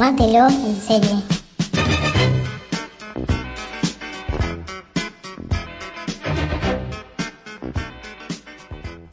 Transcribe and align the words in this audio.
Tómatelo 0.00 0.48
en 0.48 0.76
serie. 0.76 1.10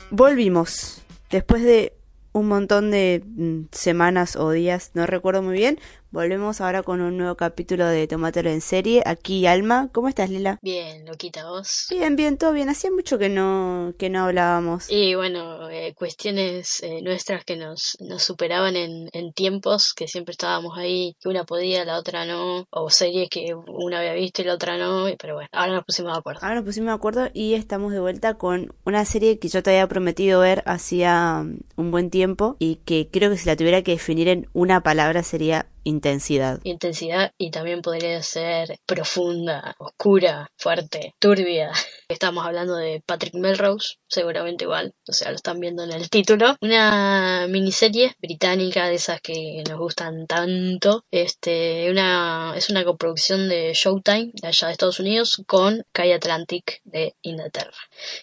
Volvimos. 0.09 1.03
Después 1.29 1.61
de 1.63 1.91
un 2.31 2.47
montón 2.47 2.89
de 2.91 3.21
mm, 3.25 3.63
semanas 3.73 4.37
o 4.37 4.49
días, 4.51 4.91
no 4.93 5.05
recuerdo 5.05 5.41
muy 5.43 5.57
bien, 5.57 5.77
Volvemos 6.17 6.61
ahora 6.61 6.81
con 6.81 7.01
un 7.01 7.15
nuevo 7.15 7.35
capítulo 7.35 7.85
de 7.85 8.07
Tomátelo 8.07 8.49
en 8.49 8.59
serie. 8.59 9.03
Aquí 9.05 9.45
Alma, 9.45 9.91
¿cómo 9.93 10.07
estás 10.07 10.31
Lila? 10.31 10.57
Bien, 10.63 11.05
loquita 11.05 11.47
vos. 11.47 11.85
Bien, 11.91 12.15
bien, 12.15 12.39
todo 12.39 12.53
bien. 12.53 12.69
Hacía 12.69 12.89
mucho 12.89 13.19
que 13.19 13.29
no 13.29 13.93
que 13.99 14.09
no 14.09 14.23
hablábamos. 14.23 14.89
Y 14.89 15.13
bueno, 15.13 15.69
eh, 15.69 15.93
cuestiones 15.95 16.81
eh, 16.81 17.03
nuestras 17.03 17.45
que 17.45 17.55
nos, 17.55 17.97
nos 17.99 18.23
superaban 18.23 18.75
en, 18.75 19.09
en, 19.13 19.31
tiempos, 19.31 19.93
que 19.93 20.07
siempre 20.07 20.31
estábamos 20.31 20.75
ahí, 20.75 21.15
que 21.21 21.29
una 21.29 21.43
podía, 21.43 21.85
la 21.85 21.99
otra 21.99 22.25
no, 22.25 22.65
o 22.71 22.89
series 22.89 23.29
que 23.29 23.53
una 23.67 23.99
había 23.99 24.13
visto 24.13 24.41
y 24.41 24.45
la 24.45 24.55
otra 24.55 24.75
no, 24.75 25.05
pero 25.19 25.35
bueno, 25.35 25.49
ahora 25.51 25.73
nos 25.73 25.85
pusimos 25.85 26.13
de 26.13 26.17
acuerdo. 26.17 26.39
Ahora 26.41 26.55
nos 26.55 26.65
pusimos 26.65 26.87
de 26.87 26.95
acuerdo 26.95 27.29
y 27.31 27.53
estamos 27.53 27.93
de 27.93 27.99
vuelta 27.99 28.39
con 28.39 28.73
una 28.85 29.05
serie 29.05 29.37
que 29.37 29.49
yo 29.49 29.61
te 29.61 29.69
había 29.69 29.87
prometido 29.87 30.39
ver 30.39 30.63
hacía 30.65 31.43
mm, 31.43 31.59
un 31.75 31.91
buen 31.91 32.09
tiempo 32.09 32.55
y 32.57 32.77
que 32.77 33.07
creo 33.11 33.29
que 33.29 33.37
si 33.37 33.45
la 33.45 33.55
tuviera 33.55 33.83
que 33.83 33.91
definir 33.91 34.29
en 34.29 34.49
una 34.53 34.81
palabra 34.81 35.21
sería 35.21 35.67
intensidad. 35.87 36.59
Intensidad 36.63 37.33
y 37.37 37.49
también 37.49 37.81
podría 37.81 38.21
ser 38.21 38.79
profunda, 38.85 39.75
oscura, 39.79 40.51
fuerte, 40.57 41.15
turbia. 41.19 41.71
Estamos 42.09 42.45
hablando 42.45 42.75
de 42.75 43.01
Patrick 43.05 43.35
Melrose, 43.35 43.95
seguramente 44.07 44.65
igual, 44.65 44.93
o 45.07 45.13
sea, 45.13 45.29
lo 45.29 45.35
están 45.35 45.59
viendo 45.59 45.83
en 45.83 45.91
el 45.91 46.09
título. 46.09 46.55
Una 46.61 47.47
miniserie 47.49 48.15
británica 48.19 48.87
de 48.87 48.95
esas 48.95 49.21
que 49.21 49.63
nos 49.67 49.79
gustan 49.79 50.27
tanto. 50.27 51.05
Este, 51.11 51.89
una, 51.89 52.53
es 52.55 52.69
una 52.69 52.83
coproducción 52.83 53.47
de 53.47 53.71
Showtime, 53.73 54.31
de 54.33 54.47
allá 54.47 54.67
de 54.67 54.73
Estados 54.73 54.99
Unidos, 54.99 55.41
con 55.47 55.83
Kai 55.93 56.11
Atlantic 56.11 56.81
de 56.83 57.15
Inglaterra. 57.21 57.77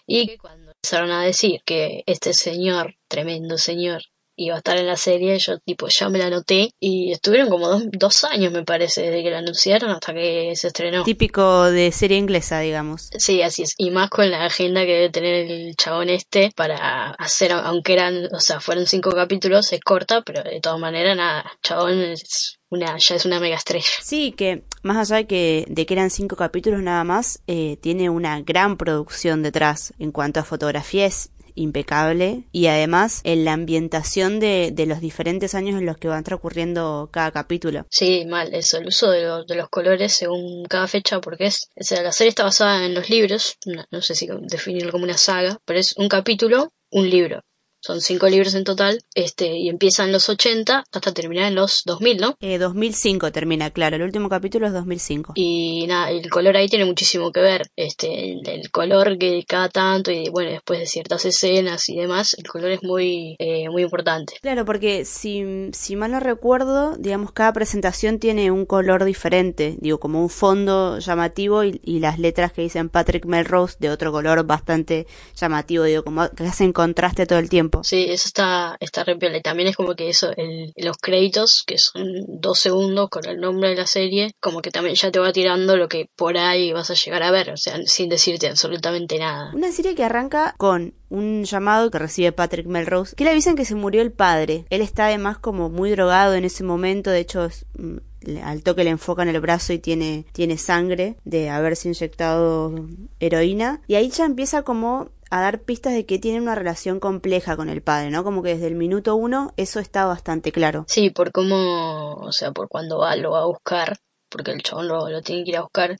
Y 0.06 0.36
cuando 0.36 0.72
empezaron 0.72 1.10
a 1.10 1.22
decir 1.22 1.62
que 1.64 2.02
este 2.06 2.34
señor, 2.34 2.96
tremendo 3.08 3.56
señor, 3.56 4.02
iba 4.36 4.56
a 4.56 4.58
estar 4.58 4.76
en 4.76 4.86
la 4.86 4.96
serie, 4.96 5.38
yo 5.38 5.58
tipo 5.58 5.88
ya 5.88 6.08
me 6.08 6.18
la 6.18 6.26
anoté 6.26 6.74
y 6.80 7.12
estuvieron 7.12 7.48
como 7.48 7.68
dos, 7.92 8.24
años 8.24 8.52
me 8.52 8.64
parece 8.64 9.02
desde 9.02 9.22
que 9.22 9.30
la 9.30 9.38
anunciaron 9.38 9.90
hasta 9.90 10.14
que 10.14 10.52
se 10.56 10.68
estrenó. 10.68 11.04
Típico 11.04 11.64
de 11.64 11.92
serie 11.92 12.18
inglesa, 12.18 12.60
digamos. 12.60 13.10
Sí, 13.18 13.42
así 13.42 13.62
es. 13.62 13.74
Y 13.76 13.90
más 13.90 14.10
con 14.10 14.30
la 14.30 14.44
agenda 14.44 14.84
que 14.84 14.92
debe 14.92 15.10
tener 15.10 15.50
el 15.50 15.76
chabón 15.76 16.08
este 16.10 16.50
para 16.54 17.10
hacer, 17.10 17.52
aunque 17.52 17.92
eran, 17.92 18.28
o 18.34 18.40
sea, 18.40 18.60
fueron 18.60 18.86
cinco 18.86 19.10
capítulos, 19.10 19.72
es 19.72 19.80
corta, 19.80 20.22
pero 20.22 20.42
de 20.42 20.60
todas 20.60 20.78
maneras, 20.78 21.16
nada, 21.16 21.44
chabón 21.62 22.00
es 22.00 22.58
una, 22.70 22.96
ya 22.98 23.14
es 23.14 23.24
una 23.24 23.40
mega 23.40 23.56
estrella. 23.56 23.86
Sí, 24.02 24.32
que 24.32 24.64
más 24.82 24.96
allá 24.96 25.16
de 25.16 25.26
que, 25.26 25.64
de 25.68 25.86
que 25.86 25.94
eran 25.94 26.10
cinco 26.10 26.36
capítulos 26.36 26.82
nada 26.82 27.04
más, 27.04 27.40
eh, 27.46 27.78
tiene 27.80 28.10
una 28.10 28.40
gran 28.42 28.76
producción 28.76 29.42
detrás 29.42 29.94
en 29.98 30.12
cuanto 30.12 30.40
a 30.40 30.44
fotografías 30.44 31.30
impecable 31.54 32.44
y 32.52 32.66
además 32.66 33.20
en 33.24 33.44
la 33.44 33.52
ambientación 33.52 34.40
de, 34.40 34.70
de, 34.72 34.86
los 34.86 35.00
diferentes 35.00 35.54
años 35.54 35.78
en 35.78 35.86
los 35.86 35.96
que 35.96 36.08
van 36.08 36.24
transcurriendo 36.24 37.08
cada 37.12 37.30
capítulo. 37.30 37.86
Sí, 37.90 38.24
mal, 38.26 38.54
eso, 38.54 38.78
el 38.78 38.88
uso 38.88 39.10
de, 39.10 39.44
de 39.46 39.54
los 39.54 39.68
colores 39.68 40.12
según 40.12 40.64
cada 40.64 40.86
fecha, 40.86 41.20
porque 41.20 41.46
es, 41.46 41.70
o 41.78 41.84
sea, 41.84 42.02
la 42.02 42.12
serie 42.12 42.30
está 42.30 42.44
basada 42.44 42.84
en 42.84 42.94
los 42.94 43.08
libros, 43.10 43.56
no, 43.66 43.84
no 43.90 44.02
sé 44.02 44.14
si 44.14 44.28
definirlo 44.42 44.92
como 44.92 45.04
una 45.04 45.16
saga, 45.16 45.58
pero 45.64 45.78
es 45.78 45.96
un 45.96 46.08
capítulo, 46.08 46.72
un 46.90 47.08
libro 47.08 47.42
son 47.84 48.00
cinco 48.00 48.28
libros 48.28 48.54
en 48.54 48.64
total, 48.64 49.04
este, 49.14 49.58
y 49.58 49.68
empieza 49.68 50.04
en 50.04 50.12
los 50.12 50.30
80 50.30 50.84
hasta 50.90 51.12
terminar 51.12 51.48
en 51.48 51.54
los 51.54 51.82
2000, 51.84 52.16
¿no? 52.16 52.36
Eh, 52.40 52.56
2005 52.56 53.30
termina, 53.30 53.70
claro, 53.70 53.96
el 53.96 54.02
último 54.02 54.30
capítulo 54.30 54.66
es 54.66 54.72
2005. 54.72 55.34
Y 55.36 55.86
nada, 55.86 56.10
el 56.10 56.30
color 56.30 56.56
ahí 56.56 56.66
tiene 56.66 56.86
muchísimo 56.86 57.30
que 57.30 57.40
ver, 57.40 57.70
este, 57.76 58.32
el, 58.32 58.70
color 58.70 59.18
que 59.18 59.44
cada 59.46 59.68
tanto, 59.68 60.10
y 60.10 60.30
bueno, 60.30 60.50
después 60.50 60.80
de 60.80 60.86
ciertas 60.86 61.26
escenas 61.26 61.90
y 61.90 61.96
demás, 61.96 62.34
el 62.38 62.48
color 62.48 62.70
es 62.70 62.82
muy, 62.82 63.36
eh, 63.38 63.68
muy 63.68 63.82
importante. 63.82 64.36
Claro, 64.40 64.64
porque 64.64 65.04
si, 65.04 65.68
si 65.72 65.94
mal 65.94 66.12
no 66.12 66.20
recuerdo, 66.20 66.96
digamos, 66.96 67.32
cada 67.32 67.52
presentación 67.52 68.18
tiene 68.18 68.50
un 68.50 68.64
color 68.64 69.04
diferente, 69.04 69.76
digo, 69.78 70.00
como 70.00 70.22
un 70.22 70.30
fondo 70.30 71.00
llamativo 71.00 71.64
y, 71.64 71.82
y 71.84 72.00
las 72.00 72.18
letras 72.18 72.54
que 72.54 72.62
dicen 72.62 72.88
Patrick 72.88 73.26
Melrose 73.26 73.76
de 73.78 73.90
otro 73.90 74.10
color 74.10 74.46
bastante 74.46 75.06
llamativo, 75.36 75.84
digo, 75.84 76.02
como 76.02 76.30
que 76.30 76.44
hacen 76.44 76.72
contraste 76.72 77.26
todo 77.26 77.38
el 77.38 77.50
tiempo. 77.50 77.73
Sí, 77.82 78.06
eso 78.08 78.26
está, 78.26 78.76
está 78.80 79.04
re 79.04 79.16
Y 79.20 79.42
también 79.42 79.68
es 79.68 79.76
como 79.76 79.94
que 79.94 80.08
eso, 80.08 80.30
el, 80.36 80.72
los 80.76 80.96
créditos, 80.98 81.64
que 81.66 81.78
son 81.78 82.04
dos 82.28 82.58
segundos 82.58 83.08
con 83.10 83.26
el 83.26 83.40
nombre 83.40 83.70
de 83.70 83.76
la 83.76 83.86
serie, 83.86 84.32
como 84.40 84.60
que 84.60 84.70
también 84.70 84.94
ya 84.94 85.10
te 85.10 85.18
va 85.18 85.32
tirando 85.32 85.76
lo 85.76 85.88
que 85.88 86.08
por 86.16 86.36
ahí 86.36 86.72
vas 86.72 86.90
a 86.90 86.94
llegar 86.94 87.22
a 87.22 87.30
ver, 87.30 87.50
o 87.50 87.56
sea, 87.56 87.78
sin 87.86 88.08
decirte 88.08 88.48
absolutamente 88.48 89.18
nada. 89.18 89.50
Una 89.54 89.72
serie 89.72 89.94
que 89.94 90.04
arranca 90.04 90.54
con 90.58 90.94
un 91.10 91.44
llamado 91.44 91.90
que 91.90 91.98
recibe 91.98 92.32
Patrick 92.32 92.66
Melrose, 92.66 93.14
que 93.14 93.24
le 93.24 93.30
avisan 93.30 93.56
que 93.56 93.64
se 93.64 93.74
murió 93.74 94.02
el 94.02 94.12
padre. 94.12 94.64
Él 94.70 94.82
está 94.82 95.06
además 95.06 95.38
como 95.38 95.70
muy 95.70 95.90
drogado 95.90 96.34
en 96.34 96.44
ese 96.44 96.64
momento, 96.64 97.10
de 97.10 97.20
hecho 97.20 97.48
mm, 97.78 97.96
al 98.42 98.62
toque 98.62 98.84
le 98.84 98.90
enfocan 98.90 99.28
el 99.28 99.40
brazo 99.40 99.72
y 99.72 99.78
tiene, 99.78 100.26
tiene 100.32 100.58
sangre 100.58 101.16
de 101.24 101.50
haberse 101.50 101.88
inyectado 101.88 102.88
heroína. 103.20 103.80
Y 103.86 103.94
ahí 103.94 104.10
ya 104.10 104.24
empieza 104.24 104.62
como 104.62 105.10
a 105.34 105.40
dar 105.40 105.62
pistas 105.62 105.92
de 105.92 106.06
que 106.06 106.20
tiene 106.20 106.40
una 106.40 106.54
relación 106.54 107.00
compleja 107.00 107.56
con 107.56 107.68
el 107.68 107.82
padre, 107.82 108.10
¿no? 108.10 108.22
Como 108.22 108.40
que 108.40 108.50
desde 108.50 108.68
el 108.68 108.76
minuto 108.76 109.16
uno 109.16 109.52
eso 109.56 109.80
está 109.80 110.04
bastante 110.04 110.52
claro. 110.52 110.84
Sí, 110.86 111.10
por 111.10 111.32
cómo, 111.32 112.14
o 112.14 112.30
sea, 112.30 112.52
por 112.52 112.68
cuando 112.68 112.98
va, 112.98 113.16
lo 113.16 113.32
va 113.32 113.40
a 113.40 113.46
buscar, 113.46 113.98
porque 114.28 114.52
el 114.52 114.62
chabón 114.62 114.86
lo, 114.86 115.08
lo, 115.08 115.22
tiene 115.22 115.42
que 115.42 115.50
ir 115.50 115.56
a 115.56 115.62
buscar, 115.62 115.96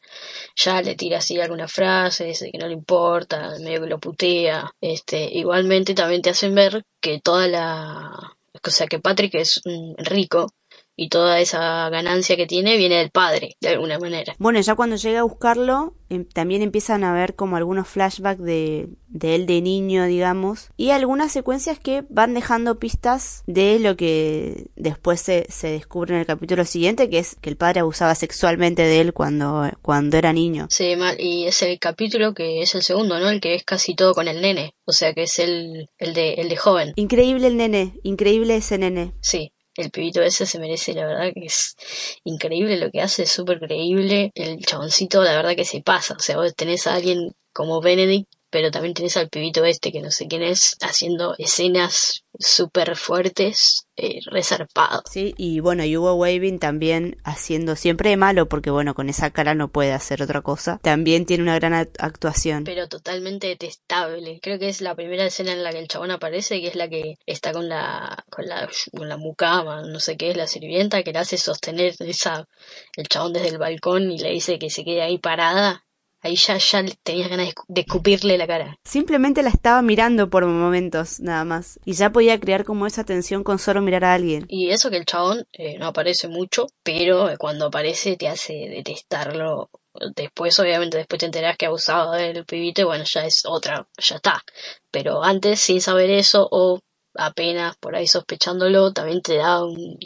ya 0.55 0.81
le 0.83 0.95
tira 0.95 1.19
así 1.19 1.41
alguna 1.41 1.67
frase, 1.67 2.27
dice 2.27 2.49
que 2.53 2.59
no 2.59 2.69
le 2.69 2.75
importa, 2.75 3.57
medio 3.59 3.81
que 3.81 3.89
lo 3.89 3.99
putea. 3.99 4.71
Este, 4.81 5.25
igualmente 5.33 5.95
también 5.95 6.23
te 6.23 6.31
hacen 6.31 6.55
ver 6.55 6.85
que 7.01 7.21
toda 7.21 7.49
la, 7.49 8.37
o 8.65 8.71
sea, 8.71 8.87
que 8.87 9.01
Patrick 9.01 9.35
es 9.35 9.63
rico, 9.99 10.53
y 10.97 11.09
toda 11.09 11.41
esa 11.41 11.89
ganancia 11.91 12.37
que 12.37 12.47
tiene 12.47 12.77
viene 12.77 12.97
del 12.97 13.11
padre, 13.11 13.57
de 13.61 13.69
alguna 13.69 13.99
manera. 13.99 14.35
Bueno, 14.39 14.61
ya 14.61 14.75
cuando 14.75 14.97
llega 14.97 15.21
a 15.21 15.25
buscarlo, 15.25 15.95
em, 16.09 16.25
también 16.25 16.63
empiezan 16.63 17.05
a 17.05 17.13
ver 17.13 17.35
como 17.35 17.57
algunos 17.57 17.89
flashbacks 17.89 18.43
de, 18.43 18.89
de 19.09 19.35
él 19.35 19.47
de 19.47 19.61
niño, 19.61 20.05
digamos, 20.05 20.71
y 20.77 20.91
algunas 20.91 21.33
secuencias 21.33 21.79
que 21.79 22.05
van 22.09 22.35
dejando 22.35 22.79
pistas 22.79 23.43
de 23.47 23.79
lo 23.79 23.97
que 23.97 24.67
después 24.77 25.21
se, 25.21 25.47
se 25.49 25.69
descubre 25.69 26.15
en 26.15 26.21
el 26.21 26.27
capítulo 26.27 26.65
siguiente, 26.65 27.11
que 27.11 27.19
es 27.19 27.37
que 27.41 27.51
el 27.51 27.57
padre 27.57 27.81
abusaba 27.81 28.15
sexualmente 28.15 28.83
de 28.83 29.01
él 29.01 29.13
cuando, 29.13 29.69
cuando 29.83 30.17
era 30.17 30.33
niño. 30.33 30.69
Sí, 30.71 30.97
mal, 30.97 31.17
y 31.21 31.47
es 31.47 31.63
el 31.63 31.79
capítulo 31.79 32.35
que 32.35 32.61
es 32.61 32.75
el 32.75 32.83
segundo, 32.83 33.19
¿no? 33.19 33.31
El 33.31 33.41
que 33.41 33.55
es 33.55 33.65
casi 33.65 33.95
todo 33.95 34.15
con 34.15 34.29
el 34.29 34.41
nene, 34.41 34.75
o 34.85 34.93
sea 34.93 35.13
que 35.15 35.25
es 35.25 35.39
el, 35.39 35.89
el, 35.99 36.15
de, 36.15 36.35
el 36.35 36.49
de 36.49 36.57
joven. 36.57 36.93
Increíble 36.97 37.49
el 37.49 37.57
nene, 37.57 37.99
increíble 38.03 38.57
ese 38.57 38.79
nene. 38.79 39.15
Sí, 39.21 39.53
el 39.77 39.91
pibito 39.91 40.23
ese 40.23 40.47
se 40.47 40.59
merece, 40.59 40.95
la 40.95 41.07
verdad 41.07 41.33
que 41.35 41.47
es 41.47 41.77
increíble 42.25 42.79
lo 42.79 42.91
que 42.91 43.01
hace, 43.01 43.25
es 43.25 43.31
súper 43.31 43.61
creíble. 43.61 44.33
El 44.35 44.65
chaboncito, 44.65 45.23
la 45.23 45.35
verdad 45.35 45.57
que 45.57 45.65
se 45.65 45.83
pasa. 45.83 46.15
O 46.15 46.21
sea, 46.21 46.37
vos 46.37 46.55
tenés 46.55 46.87
a 46.87 46.95
alguien 46.95 47.35
como 47.53 47.81
Benedict 47.81 48.29
pero 48.55 48.71
también 48.71 48.95
tenés 48.95 49.17
al 49.17 49.31
pibito 49.31 49.65
este 49.65 49.91
que 49.91 50.01
no 50.01 50.13
sé 50.13 50.29
quién 50.29 50.45
es 50.45 50.77
haciendo 50.81 51.35
escenas 51.39 52.23
súper 52.39 52.95
fuertes, 52.95 53.89
eh, 53.97 54.21
resarpado. 54.27 55.03
Sí, 55.11 55.35
y 55.37 55.59
bueno, 55.59 55.85
y 55.85 55.97
Hugo 55.97 56.15
Waving 56.15 56.61
también 56.61 57.17
haciendo 57.25 57.75
siempre 57.75 58.11
de 58.11 58.17
malo, 58.17 58.49
porque 58.49 58.71
bueno, 58.71 58.95
con 58.95 59.09
esa 59.09 59.33
cara 59.33 59.57
no 59.57 59.73
puede 59.73 59.93
hacer 59.93 60.23
otra 60.23 60.41
cosa. 60.41 60.79
También 60.83 61.27
tiene 61.27 61.43
una 61.43 61.57
gran 61.57 61.75
actuación. 61.75 62.63
Pero 62.63 62.87
totalmente 62.87 63.49
detestable. 63.49 64.39
Creo 64.41 64.61
que 64.61 64.69
es 64.69 64.81
la 64.81 64.95
primera 64.95 65.27
escena 65.27 65.51
en 65.51 65.65
la 65.65 65.73
que 65.73 65.81
el 65.81 65.89
chabón 65.89 66.13
aparece, 66.13 66.61
que 66.61 66.69
es 66.69 66.77
la 66.77 66.89
que 66.89 67.17
está 67.27 67.53
con 67.53 67.69
la, 67.69 68.25
con 68.31 68.47
la, 68.47 68.71
con 68.97 69.09
la 69.09 69.17
mucama, 69.17 69.83
no 69.83 69.99
sé 69.99 70.17
qué 70.17 70.31
es, 70.31 70.37
la 70.37 70.47
sirvienta, 70.47 71.03
que 71.03 71.13
le 71.13 71.19
hace 71.19 71.39
sostener 71.39 71.97
esa, 71.99 72.47
el 72.97 73.09
chabón 73.09 73.33
desde 73.33 73.49
el 73.49 73.59
balcón 73.59 74.13
y 74.13 74.19
le 74.19 74.31
dice 74.31 74.61
que 74.61 74.71
se 74.71 74.85
quede 74.85 75.03
ahí 75.03 75.19
parada 75.19 75.84
Ahí 76.25 76.37
ya, 76.37 76.57
ya 76.57 76.83
tenías 77.03 77.29
ganas 77.29 77.53
de 77.69 77.83
escupirle 77.83 78.39
la 78.39 78.47
cara. 78.47 78.79
Simplemente 78.83 79.43
la 79.43 79.51
estaba 79.51 79.83
mirando 79.83 80.31
por 80.31 80.47
momentos, 80.47 81.21
nada 81.21 81.45
más. 81.45 81.79
Y 81.85 81.93
ya 81.93 82.11
podía 82.11 82.41
crear 82.41 82.65
como 82.65 82.87
esa 82.87 83.05
tensión 83.05 83.45
con 83.45 83.59
solo 83.59 83.83
mirar 83.83 84.07
a 84.07 84.15
alguien. 84.15 84.47
Y 84.49 84.71
eso 84.71 84.89
que 84.89 84.97
el 84.97 85.05
chabón 85.05 85.47
eh, 85.53 85.77
no 85.79 85.89
aparece 85.89 86.29
mucho, 86.29 86.67
pero 86.83 87.29
cuando 87.39 87.67
aparece 87.67 88.17
te 88.17 88.29
hace 88.29 88.55
detestarlo 88.55 89.69
después 90.17 90.59
obviamente 90.59 90.97
después 90.97 91.21
te 91.21 91.27
enterás 91.27 91.57
que 91.57 91.67
abusaba 91.67 92.17
del 92.17 92.45
pibito 92.45 92.81
y 92.81 92.85
bueno 92.85 93.05
ya 93.05 93.25
es 93.27 93.45
otra 93.47 93.87
ya 93.97 94.17
está 94.17 94.43
pero 94.91 95.23
antes 95.23 95.61
sin 95.61 95.81
saber 95.81 96.11
eso 96.11 96.49
o 96.51 96.81
apenas 97.17 97.77
por 97.77 97.97
ahí 97.97 98.07
sospechándolo, 98.07 98.93
también 98.93 99.23
te 99.23 99.37
da 99.37 99.65
un 99.65 99.99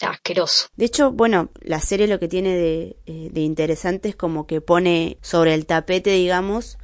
asqueroso. 0.00 0.66
De 0.76 0.84
hecho, 0.84 1.12
bueno, 1.12 1.50
la 1.60 1.80
serie 1.80 2.06
lo 2.06 2.18
que 2.18 2.28
tiene 2.28 2.54
de, 2.56 2.96
eh, 3.06 3.28
de 3.32 3.40
interesante 3.40 4.08
es 4.08 4.16
como 4.16 4.46
que 4.46 4.60
pone 4.60 5.18
sobre 5.22 5.54
el 5.54 5.66
tapete, 5.66 6.10
digamos, 6.10 6.78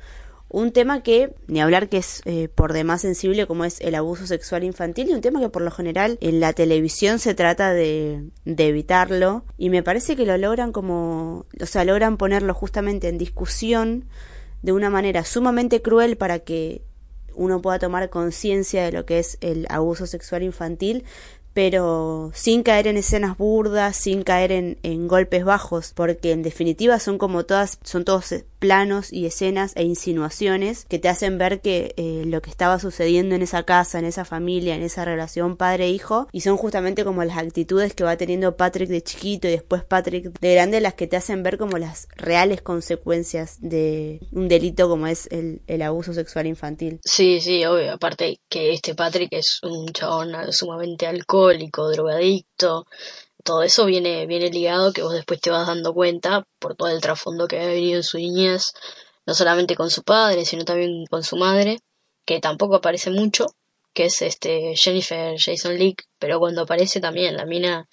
un 0.49 0.71
tema 0.71 1.03
que, 1.03 1.35
ni 1.49 1.61
hablar 1.61 1.89
que 1.89 1.97
es 1.97 2.23
eh, 2.27 2.49
por 2.49 2.73
demás 2.73 3.01
sensible 3.01 3.49
como 3.49 3.65
es 3.65 3.81
el 3.81 3.97
abuso 3.97 4.27
sexual 4.27 4.63
infantil, 4.63 5.11
y 5.11 5.13
un 5.13 5.21
tema 5.21 5.41
que 5.41 5.49
por 5.49 5.63
lo 5.63 5.73
general 5.73 6.17
en 6.21 6.39
la 6.39 6.53
televisión 6.53 7.19
se 7.19 7.35
trata 7.35 7.73
de, 7.73 8.23
de 8.45 8.69
evitarlo, 8.69 9.45
y 9.59 9.71
me 9.71 9.83
parece 9.83 10.15
que 10.15 10.27
lo 10.27 10.39
logran 10.39 10.71
como, 10.71 11.47
o 11.61 11.67
sea, 11.67 11.85
logran 11.85 12.17
ponerlo 12.19 12.55
justamente 12.55 13.09
en 13.09 13.19
discusión 13.19 14.05
de 14.63 14.73
una 14.73 14.91
manera 14.91 15.25
sumamente 15.25 15.83
cruel 15.83 16.17
para 16.17 16.39
que 16.39 16.83
uno 17.35 17.61
pueda 17.61 17.79
tomar 17.79 18.11
conciencia 18.11 18.85
de 18.85 18.93
lo 18.93 19.05
que 19.07 19.19
es 19.19 19.39
el 19.41 19.67
abuso 19.69 20.07
sexual 20.07 20.43
infantil, 20.43 21.05
pero 21.55 22.33
sin 22.35 22.65
caer 22.65 22.89
en 22.89 22.97
escenas 22.97 23.39
burdas, 23.39 23.97
sin 23.97 24.25
caer 24.25 24.53
en, 24.53 24.75
golpes 25.09 25.45
bajos, 25.45 25.93
porque 25.95 26.33
en 26.33 26.43
definitiva 26.43 26.99
son 26.99 27.19
como 27.19 27.45
todas, 27.45 27.79
son 27.85 28.05
todos 28.05 28.35
planos 28.59 29.13
y 29.13 29.27
escenas 29.27 29.73
e 29.77 29.85
insinuaciones 29.85 30.87
que 30.87 30.99
te 30.99 31.09
hacen 31.09 31.37
ver 31.37 31.61
que 31.61 31.95
eh, 31.97 32.23
lo 32.27 32.41
que 32.41 32.51
estaba 32.51 32.79
sucediendo 32.79 33.35
en 33.35 33.43
esa 33.43 33.65
casa, 33.65 33.99
en 33.99 34.07
esa 34.07 34.25
familia, 34.25 34.75
en 34.75 34.83
esa 34.83 35.05
relación 35.05 35.57
padre-hijo, 35.57 36.29
y 36.33 36.41
son 36.41 36.57
justamente 36.57 37.05
como 37.05 37.23
las 37.25 37.37
actitudes 37.37 37.95
que 37.95 38.05
va 38.05 38.17
teniendo 38.17 38.57
Patrick 38.57 38.89
de 38.89 39.03
chiquito 39.03 39.47
y 39.47 39.53
después 39.53 39.85
Patrick 39.85 40.39
de 40.41 40.55
grande 40.55 40.81
las 40.81 40.95
que 40.95 41.07
te 41.07 41.17
hacen 41.17 41.43
ver 41.43 41.59
como 41.59 41.79
las 41.79 42.09
reales 42.17 42.63
consecuencias 42.63 43.59
de 43.61 44.21
un 44.33 44.49
delito 44.49 44.89
como 44.89 45.07
es 45.07 45.29
el, 45.31 45.61
el 45.67 45.83
abuso 45.83 46.15
sexual 46.15 46.47
infantil. 46.47 47.01
Sí, 47.05 47.41
sí, 47.41 47.65
obvio, 47.67 47.93
aparte 47.93 48.41
que 48.49 48.73
este 48.73 48.95
Patrick 48.95 49.29
es 49.33 49.61
un 49.63 49.89
chabón 49.89 50.33
sumamente 50.53 51.07
alcohólico, 51.07 51.44
drogadicto, 51.49 52.87
todo 53.45 53.63
eso 53.63 53.85
viene, 53.85 54.27
viene 54.27 54.51
ligado 54.51 54.93
que 54.93 55.03
vos 55.03 55.13
después 55.13 55.41
te 55.41 55.51
vas 55.51 55.67
dando 55.67 55.93
cuenta 55.93 56.47
por 56.59 56.75
todo 56.77 56.89
el 56.89 57.01
trasfondo 57.01 57.47
que 57.47 57.61
ha 57.61 57.67
venido 57.67 57.99
en 57.99 58.03
su 58.03 58.17
niñez, 58.17 58.73
no 59.27 59.35
solamente 59.35 59.77
con 59.77 59.91
su 59.91 60.03
padre, 60.03 60.45
sino 60.45 60.65
también 60.65 61.05
con 61.11 61.23
su 61.23 61.37
madre, 61.37 61.81
que 62.25 62.41
tampoco 62.41 62.77
aparece 62.77 63.11
mucho, 63.11 63.47
que 63.93 64.07
es 64.07 64.23
este 64.23 64.75
Jennifer 64.77 65.37
Jason 65.39 65.79
Leigh, 65.79 65.97
pero 66.19 66.39
cuando 66.39 66.63
aparece 66.63 67.01
también 67.01 67.37
la 67.37 67.45
mina 67.45 67.87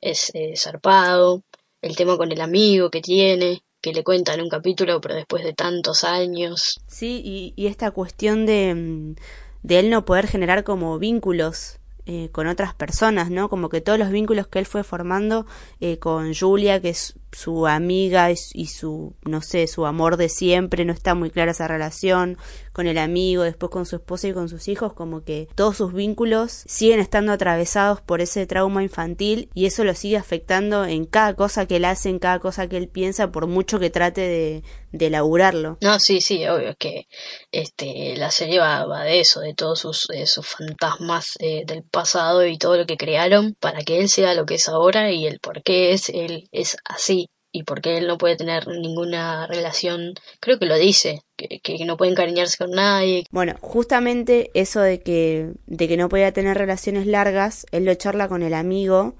es 0.00 0.30
eh, 0.34 0.54
zarpado, 0.56 1.42
el 1.80 1.96
tema 1.96 2.16
con 2.16 2.30
el 2.30 2.40
amigo 2.40 2.90
que 2.90 3.00
tiene, 3.00 3.62
que 3.80 3.92
le 3.92 4.04
cuenta 4.04 4.34
en 4.34 4.42
un 4.42 4.48
capítulo, 4.48 5.00
pero 5.00 5.16
después 5.16 5.42
de 5.42 5.52
tantos 5.52 6.04
años. 6.04 6.80
Sí, 6.86 7.20
y, 7.24 7.54
y 7.56 7.66
esta 7.66 7.90
cuestión 7.90 8.46
de, 8.46 9.16
de 9.62 9.78
él 9.80 9.90
no 9.90 10.04
poder 10.04 10.28
generar 10.28 10.62
como 10.62 11.00
vínculos 11.00 11.80
eh, 12.06 12.30
con 12.32 12.46
otras 12.46 12.74
personas, 12.74 13.30
¿no? 13.30 13.48
Como 13.48 13.68
que 13.68 13.80
todos 13.80 13.98
los 13.98 14.10
vínculos 14.10 14.48
que 14.48 14.58
él 14.58 14.66
fue 14.66 14.82
formando 14.82 15.46
eh, 15.80 15.98
con 15.98 16.34
Julia, 16.34 16.80
que 16.80 16.90
es 16.90 17.14
su 17.32 17.66
amiga 17.66 18.30
y, 18.30 18.66
su, 18.66 19.14
no 19.22 19.40
sé, 19.40 19.66
su 19.66 19.86
amor 19.86 20.16
de 20.16 20.28
siempre, 20.28 20.84
no 20.84 20.92
está 20.92 21.14
muy 21.14 21.30
clara 21.30 21.52
esa 21.52 21.68
relación 21.68 22.38
con 22.72 22.86
el 22.86 22.98
amigo, 22.98 23.42
después 23.42 23.70
con 23.70 23.86
su 23.86 23.96
esposa 23.96 24.28
y 24.28 24.32
con 24.32 24.48
sus 24.48 24.68
hijos, 24.68 24.92
como 24.92 25.24
que 25.24 25.48
todos 25.54 25.76
sus 25.76 25.92
vínculos 25.92 26.62
siguen 26.66 27.00
estando 27.00 27.32
atravesados 27.32 28.00
por 28.00 28.20
ese 28.20 28.46
trauma 28.46 28.82
infantil 28.82 29.50
y 29.54 29.66
eso 29.66 29.84
lo 29.84 29.94
sigue 29.94 30.16
afectando 30.16 30.84
en 30.84 31.04
cada 31.04 31.34
cosa 31.34 31.66
que 31.66 31.76
él 31.76 31.84
hace, 31.84 32.08
en 32.08 32.18
cada 32.18 32.38
cosa 32.38 32.68
que 32.68 32.76
él 32.76 32.88
piensa, 32.88 33.32
por 33.32 33.46
mucho 33.46 33.78
que 33.78 33.90
trate 33.90 34.20
de, 34.22 34.62
de 34.92 35.10
laburarlo. 35.10 35.78
No, 35.80 35.98
sí, 35.98 36.20
sí, 36.20 36.46
obvio 36.46 36.74
que 36.78 37.08
este, 37.50 38.16
la 38.16 38.30
serie 38.30 38.58
va, 38.58 39.04
de 39.04 39.20
eso, 39.20 39.40
de 39.40 39.54
todos 39.54 39.80
sus, 39.80 40.08
sus 40.26 40.46
fantasmas 40.46 41.36
eh, 41.40 41.64
del 41.66 41.82
pasado 41.82 42.46
y 42.46 42.58
todo 42.58 42.76
lo 42.76 42.86
que 42.86 42.96
crearon 42.96 43.54
para 43.58 43.82
que 43.82 43.98
él 44.00 44.08
sea 44.08 44.34
lo 44.34 44.46
que 44.46 44.54
es 44.54 44.68
ahora 44.68 45.10
y 45.10 45.26
el 45.26 45.40
por 45.40 45.62
qué 45.62 45.92
es, 45.92 46.08
él 46.08 46.48
es 46.52 46.76
así 46.84 47.21
y 47.52 47.64
porque 47.64 47.98
él 47.98 48.06
no 48.06 48.16
puede 48.16 48.36
tener 48.36 48.66
ninguna 48.66 49.46
relación, 49.46 50.14
creo 50.40 50.58
que 50.58 50.66
lo 50.66 50.76
dice, 50.76 51.22
que, 51.36 51.60
que, 51.60 51.84
no 51.84 51.98
puede 51.98 52.10
encariñarse 52.10 52.56
con 52.56 52.70
nadie. 52.70 53.24
Bueno, 53.30 53.54
justamente 53.60 54.50
eso 54.54 54.80
de 54.80 55.02
que, 55.02 55.52
de 55.66 55.88
que 55.88 55.98
no 55.98 56.08
podía 56.08 56.32
tener 56.32 56.56
relaciones 56.56 57.06
largas, 57.06 57.66
él 57.70 57.84
lo 57.84 57.94
charla 57.94 58.28
con 58.28 58.42
el 58.42 58.54
amigo 58.54 59.14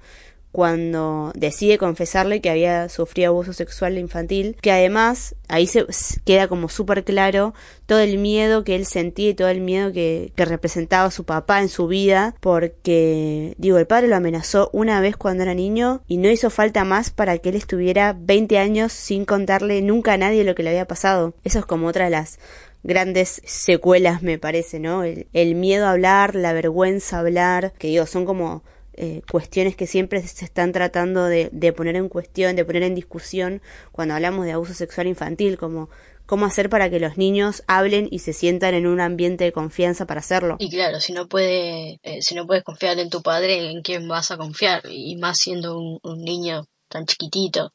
cuando 0.53 1.31
decide 1.33 1.79
confesarle 1.79 2.39
que 2.39 2.51
había 2.51 2.87
sufrido 2.87 3.29
abuso 3.29 3.53
sexual 3.53 3.97
infantil, 3.97 4.55
que 4.61 4.71
además 4.71 5.33
ahí 5.47 5.65
se 5.65 5.83
queda 6.25 6.47
como 6.47 6.69
súper 6.69 7.03
claro 7.03 7.55
todo 7.87 7.99
el 7.99 8.19
miedo 8.19 8.63
que 8.63 8.75
él 8.75 8.85
sentía 8.85 9.31
y 9.31 9.33
todo 9.33 9.49
el 9.49 9.61
miedo 9.61 9.91
que, 9.91 10.31
que 10.35 10.45
representaba 10.45 11.09
su 11.09 11.23
papá 11.23 11.59
en 11.59 11.69
su 11.69 11.87
vida, 11.87 12.35
porque, 12.39 13.55
digo, 13.57 13.79
el 13.79 13.87
padre 13.87 14.07
lo 14.07 14.15
amenazó 14.15 14.69
una 14.73 15.01
vez 15.01 15.17
cuando 15.17 15.41
era 15.41 15.55
niño 15.55 16.03
y 16.07 16.17
no 16.17 16.29
hizo 16.29 16.51
falta 16.51 16.83
más 16.85 17.09
para 17.09 17.39
que 17.39 17.49
él 17.49 17.55
estuviera 17.55 18.15
20 18.15 18.59
años 18.59 18.93
sin 18.93 19.25
contarle 19.25 19.81
nunca 19.81 20.13
a 20.13 20.17
nadie 20.17 20.43
lo 20.43 20.53
que 20.53 20.61
le 20.61 20.69
había 20.69 20.85
pasado. 20.85 21.33
Eso 21.43 21.57
es 21.57 21.65
como 21.65 21.87
otra 21.87 22.05
de 22.05 22.11
las 22.11 22.37
grandes 22.83 23.41
secuelas 23.43 24.21
me 24.21 24.37
parece, 24.37 24.79
¿no? 24.79 25.03
El, 25.03 25.25
el 25.33 25.55
miedo 25.55 25.87
a 25.87 25.91
hablar, 25.91 26.35
la 26.35 26.53
vergüenza 26.53 27.17
a 27.17 27.19
hablar, 27.21 27.73
que 27.79 27.87
digo, 27.87 28.05
son 28.05 28.25
como 28.25 28.61
eh, 28.95 29.21
cuestiones 29.31 29.75
que 29.75 29.87
siempre 29.87 30.21
se 30.21 30.45
están 30.45 30.71
tratando 30.71 31.25
de, 31.25 31.49
de, 31.51 31.73
poner 31.73 31.95
en 31.95 32.09
cuestión, 32.09 32.55
de 32.55 32.65
poner 32.65 32.83
en 32.83 32.95
discusión 32.95 33.61
cuando 33.91 34.13
hablamos 34.13 34.45
de 34.45 34.51
abuso 34.51 34.73
sexual 34.73 35.07
infantil, 35.07 35.57
como 35.57 35.89
cómo 36.25 36.45
hacer 36.45 36.69
para 36.69 36.89
que 36.89 36.99
los 36.99 37.17
niños 37.17 37.63
hablen 37.67 38.07
y 38.09 38.19
se 38.19 38.33
sientan 38.33 38.73
en 38.73 38.87
un 38.87 38.99
ambiente 38.99 39.43
de 39.43 39.51
confianza 39.51 40.05
para 40.05 40.19
hacerlo. 40.19 40.55
Y 40.59 40.69
claro, 40.69 40.99
si 40.99 41.13
no 41.13 41.27
puede, 41.27 41.99
eh, 42.03 42.21
si 42.21 42.35
no 42.35 42.47
puedes 42.47 42.63
confiar 42.63 42.99
en 42.99 43.09
tu 43.09 43.21
padre, 43.21 43.71
¿en 43.71 43.81
quién 43.81 44.07
vas 44.07 44.31
a 44.31 44.37
confiar? 44.37 44.83
Y 44.89 45.15
más 45.17 45.39
siendo 45.39 45.77
un, 45.77 46.23
niño 46.23 46.67
tan 46.87 47.05
chiquitito, 47.05 47.73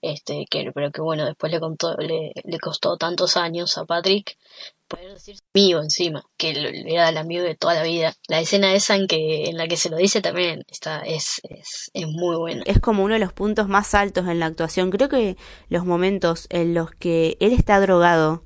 este, 0.00 0.46
que, 0.48 0.70
pero 0.74 0.92
que 0.92 1.00
bueno, 1.00 1.26
después 1.26 1.50
le, 1.50 1.58
contó, 1.58 1.96
le, 1.96 2.32
le 2.44 2.58
costó 2.58 2.96
tantos 2.96 3.36
años 3.36 3.76
a 3.78 3.84
Patrick 3.84 4.36
poder 4.88 5.12
decir 5.12 5.36
amigo 5.54 5.80
encima, 5.80 6.24
que 6.36 6.52
le 6.54 6.94
da 6.94 7.10
el 7.10 7.16
amigo 7.16 7.42
de 7.42 7.54
toda 7.54 7.74
la 7.74 7.82
vida. 7.82 8.14
La 8.28 8.40
escena 8.40 8.74
esa 8.74 8.96
en 8.96 9.06
que 9.06 9.44
en 9.44 9.56
la 9.56 9.68
que 9.68 9.76
se 9.76 9.90
lo 9.90 9.96
dice 9.96 10.20
también 10.20 10.62
está 10.68 11.00
es, 11.00 11.40
es, 11.48 11.90
es 11.92 12.06
muy 12.06 12.36
buena. 12.36 12.62
Es 12.66 12.80
como 12.80 13.04
uno 13.04 13.14
de 13.14 13.20
los 13.20 13.32
puntos 13.32 13.68
más 13.68 13.94
altos 13.94 14.26
en 14.26 14.40
la 14.40 14.46
actuación. 14.46 14.90
Creo 14.90 15.08
que 15.08 15.36
los 15.68 15.84
momentos 15.84 16.46
en 16.50 16.74
los 16.74 16.90
que 16.90 17.36
él 17.40 17.52
está 17.52 17.80
drogado 17.80 18.44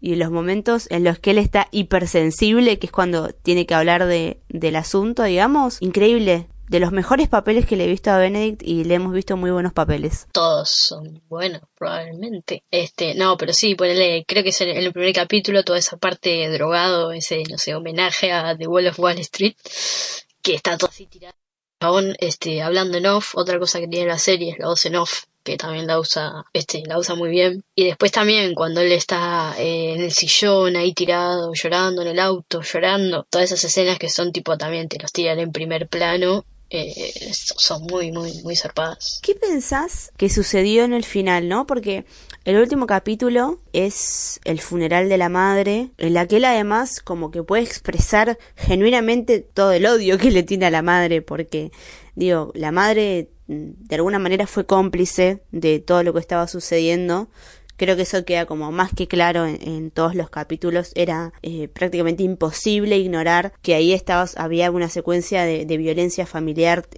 y 0.00 0.14
los 0.14 0.30
momentos 0.30 0.86
en 0.90 1.04
los 1.04 1.18
que 1.18 1.32
él 1.32 1.38
está 1.38 1.68
hipersensible, 1.72 2.78
que 2.78 2.86
es 2.86 2.92
cuando 2.92 3.30
tiene 3.30 3.66
que 3.66 3.74
hablar 3.74 4.06
de, 4.06 4.40
del 4.48 4.76
asunto, 4.76 5.24
digamos, 5.24 5.78
increíble 5.80 6.48
de 6.68 6.80
los 6.80 6.92
mejores 6.92 7.28
papeles 7.28 7.66
que 7.66 7.76
le 7.76 7.84
he 7.84 7.88
visto 7.88 8.10
a 8.10 8.18
Benedict 8.18 8.62
y 8.62 8.84
le 8.84 8.94
hemos 8.94 9.12
visto 9.12 9.36
muy 9.36 9.50
buenos 9.50 9.72
papeles. 9.72 10.26
Todos 10.32 10.70
son 10.70 11.22
buenos, 11.28 11.62
probablemente. 11.74 12.62
Este, 12.70 13.14
no, 13.14 13.36
pero 13.36 13.52
sí, 13.52 13.74
ponele, 13.74 14.24
creo 14.26 14.42
que 14.42 14.50
es 14.50 14.60
en 14.60 14.76
el 14.76 14.92
primer 14.92 15.14
capítulo 15.14 15.64
toda 15.64 15.78
esa 15.78 15.96
parte 15.96 16.48
drogado, 16.50 17.12
ese, 17.12 17.42
no 17.50 17.58
sé, 17.58 17.74
homenaje 17.74 18.32
a 18.32 18.56
The 18.56 18.66
Wall 18.66 18.88
of 18.88 18.98
Wall 18.98 19.18
Street, 19.18 19.54
que 20.42 20.54
está 20.54 20.76
todo 20.76 20.90
así 20.90 21.06
tirado. 21.06 21.34
Aún, 21.80 22.16
este, 22.18 22.60
hablando 22.60 22.98
en 22.98 23.06
off, 23.06 23.36
otra 23.36 23.58
cosa 23.58 23.78
que 23.78 23.86
tiene 23.86 24.06
la 24.06 24.18
serie 24.18 24.50
es 24.50 24.58
la 24.58 24.66
voz 24.66 24.84
en 24.84 24.96
off, 24.96 25.24
que 25.44 25.56
también 25.56 25.86
la 25.86 26.00
usa, 26.00 26.44
este, 26.52 26.82
la 26.84 26.98
usa 26.98 27.14
muy 27.14 27.30
bien. 27.30 27.64
Y 27.76 27.84
después 27.84 28.10
también 28.10 28.54
cuando 28.54 28.80
él 28.80 28.90
está 28.90 29.54
eh, 29.58 29.94
en 29.94 30.02
el 30.02 30.12
sillón 30.12 30.74
ahí 30.74 30.92
tirado, 30.92 31.52
llorando 31.54 32.02
en 32.02 32.08
el 32.08 32.18
auto, 32.18 32.62
llorando, 32.62 33.26
todas 33.30 33.52
esas 33.52 33.64
escenas 33.64 33.98
que 33.98 34.10
son 34.10 34.32
tipo 34.32 34.58
también 34.58 34.88
te 34.88 34.98
los 34.98 35.12
tiran 35.12 35.38
en 35.38 35.52
primer 35.52 35.88
plano 35.88 36.44
eh, 36.70 37.30
son 37.32 37.82
muy, 37.84 38.12
muy, 38.12 38.42
muy 38.42 38.54
zarpadas. 38.54 39.20
¿Qué 39.22 39.34
pensás 39.34 40.12
que 40.16 40.28
sucedió 40.28 40.84
en 40.84 40.92
el 40.92 41.04
final, 41.04 41.48
no? 41.48 41.66
Porque 41.66 42.04
el 42.44 42.56
último 42.56 42.86
capítulo 42.86 43.58
es 43.72 44.40
el 44.44 44.60
funeral 44.60 45.08
de 45.08 45.16
la 45.16 45.28
madre, 45.28 45.90
en 45.98 46.14
la 46.14 46.26
que 46.26 46.36
él 46.36 46.44
además 46.44 47.00
como 47.00 47.30
que 47.30 47.42
puede 47.42 47.62
expresar 47.62 48.38
genuinamente 48.56 49.40
todo 49.40 49.72
el 49.72 49.86
odio 49.86 50.18
que 50.18 50.30
le 50.30 50.42
tiene 50.42 50.66
a 50.66 50.70
la 50.70 50.82
madre, 50.82 51.22
porque, 51.22 51.72
digo, 52.14 52.52
la 52.54 52.70
madre 52.70 53.30
mm, 53.46 53.86
de 53.88 53.94
alguna 53.96 54.18
manera 54.18 54.46
fue 54.46 54.66
cómplice 54.66 55.42
de 55.50 55.78
todo 55.78 56.02
lo 56.02 56.12
que 56.12 56.20
estaba 56.20 56.46
sucediendo 56.48 57.28
Creo 57.78 57.94
que 57.94 58.02
eso 58.02 58.24
queda 58.24 58.44
como 58.44 58.72
más 58.72 58.92
que 58.92 59.06
claro 59.06 59.46
en, 59.46 59.92
todos 59.92 60.16
los 60.16 60.30
capítulos. 60.30 60.90
Era 60.96 61.32
eh, 61.42 61.68
prácticamente 61.68 62.24
imposible 62.24 62.98
ignorar 62.98 63.52
que 63.62 63.76
ahí 63.76 63.92
estaba, 63.92 64.26
había 64.36 64.72
una 64.72 64.88
secuencia 64.88 65.44
de, 65.44 65.64
violencia 65.78 66.26
familiar 66.26 66.88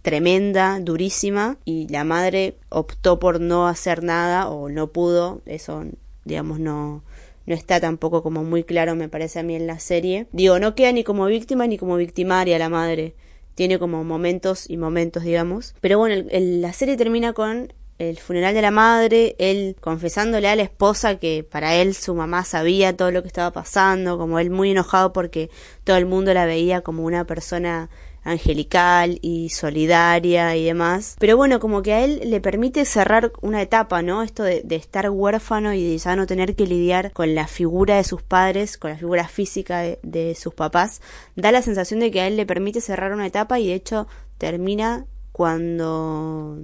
tremenda, 0.00 0.80
durísima, 0.80 1.58
y 1.66 1.88
la 1.88 2.04
madre 2.04 2.56
optó 2.70 3.18
por 3.18 3.38
no 3.38 3.68
hacer 3.68 4.02
nada 4.02 4.48
o 4.48 4.70
no 4.70 4.86
pudo. 4.86 5.42
Eso, 5.44 5.84
digamos, 6.24 6.58
no, 6.58 7.04
no 7.44 7.54
está 7.54 7.78
tampoco 7.78 8.22
como 8.22 8.42
muy 8.42 8.64
claro, 8.64 8.96
me 8.96 9.10
parece 9.10 9.40
a 9.40 9.42
mí 9.42 9.54
en 9.54 9.66
la 9.66 9.78
serie. 9.78 10.26
Digo, 10.32 10.58
no 10.58 10.74
queda 10.74 10.90
ni 10.92 11.04
como 11.04 11.26
víctima 11.26 11.66
ni 11.66 11.76
como 11.76 11.96
victimaria 11.96 12.58
la 12.58 12.70
madre. 12.70 13.14
Tiene 13.54 13.78
como 13.78 14.04
momentos 14.04 14.70
y 14.70 14.78
momentos, 14.78 15.22
digamos. 15.22 15.74
Pero 15.82 15.98
bueno, 15.98 16.24
la 16.30 16.72
serie 16.72 16.96
termina 16.96 17.34
con 17.34 17.74
el 18.00 18.18
funeral 18.18 18.54
de 18.54 18.62
la 18.62 18.70
madre, 18.70 19.36
él 19.38 19.76
confesándole 19.78 20.48
a 20.48 20.56
la 20.56 20.62
esposa 20.62 21.18
que 21.18 21.44
para 21.48 21.74
él 21.74 21.94
su 21.94 22.14
mamá 22.14 22.44
sabía 22.44 22.96
todo 22.96 23.10
lo 23.10 23.20
que 23.20 23.28
estaba 23.28 23.52
pasando, 23.52 24.16
como 24.16 24.38
él 24.38 24.48
muy 24.48 24.70
enojado 24.70 25.12
porque 25.12 25.50
todo 25.84 25.98
el 25.98 26.06
mundo 26.06 26.32
la 26.32 26.46
veía 26.46 26.80
como 26.80 27.04
una 27.04 27.26
persona 27.26 27.90
angelical 28.22 29.18
y 29.20 29.50
solidaria 29.50 30.56
y 30.56 30.64
demás. 30.64 31.16
Pero 31.18 31.36
bueno, 31.36 31.60
como 31.60 31.82
que 31.82 31.92
a 31.92 32.04
él 32.04 32.22
le 32.24 32.40
permite 32.40 32.86
cerrar 32.86 33.32
una 33.42 33.60
etapa, 33.60 34.00
¿no? 34.00 34.22
Esto 34.22 34.44
de, 34.44 34.64
estar 34.70 35.10
huérfano 35.10 35.74
y 35.74 35.84
de 35.84 35.98
ya 35.98 36.16
no 36.16 36.26
tener 36.26 36.56
que 36.56 36.66
lidiar 36.66 37.12
con 37.12 37.34
la 37.34 37.46
figura 37.46 37.96
de 37.96 38.04
sus 38.04 38.22
padres, 38.22 38.78
con 38.78 38.92
la 38.92 38.96
figura 38.96 39.28
física 39.28 39.82
de, 40.02 40.34
sus 40.34 40.54
papás, 40.54 41.02
da 41.36 41.52
la 41.52 41.60
sensación 41.60 42.00
de 42.00 42.10
que 42.10 42.22
a 42.22 42.26
él 42.26 42.38
le 42.38 42.46
permite 42.46 42.80
cerrar 42.80 43.12
una 43.12 43.26
etapa 43.26 43.60
y 43.60 43.68
de 43.68 43.74
hecho 43.74 44.06
termina 44.38 45.04
cuando 45.32 46.56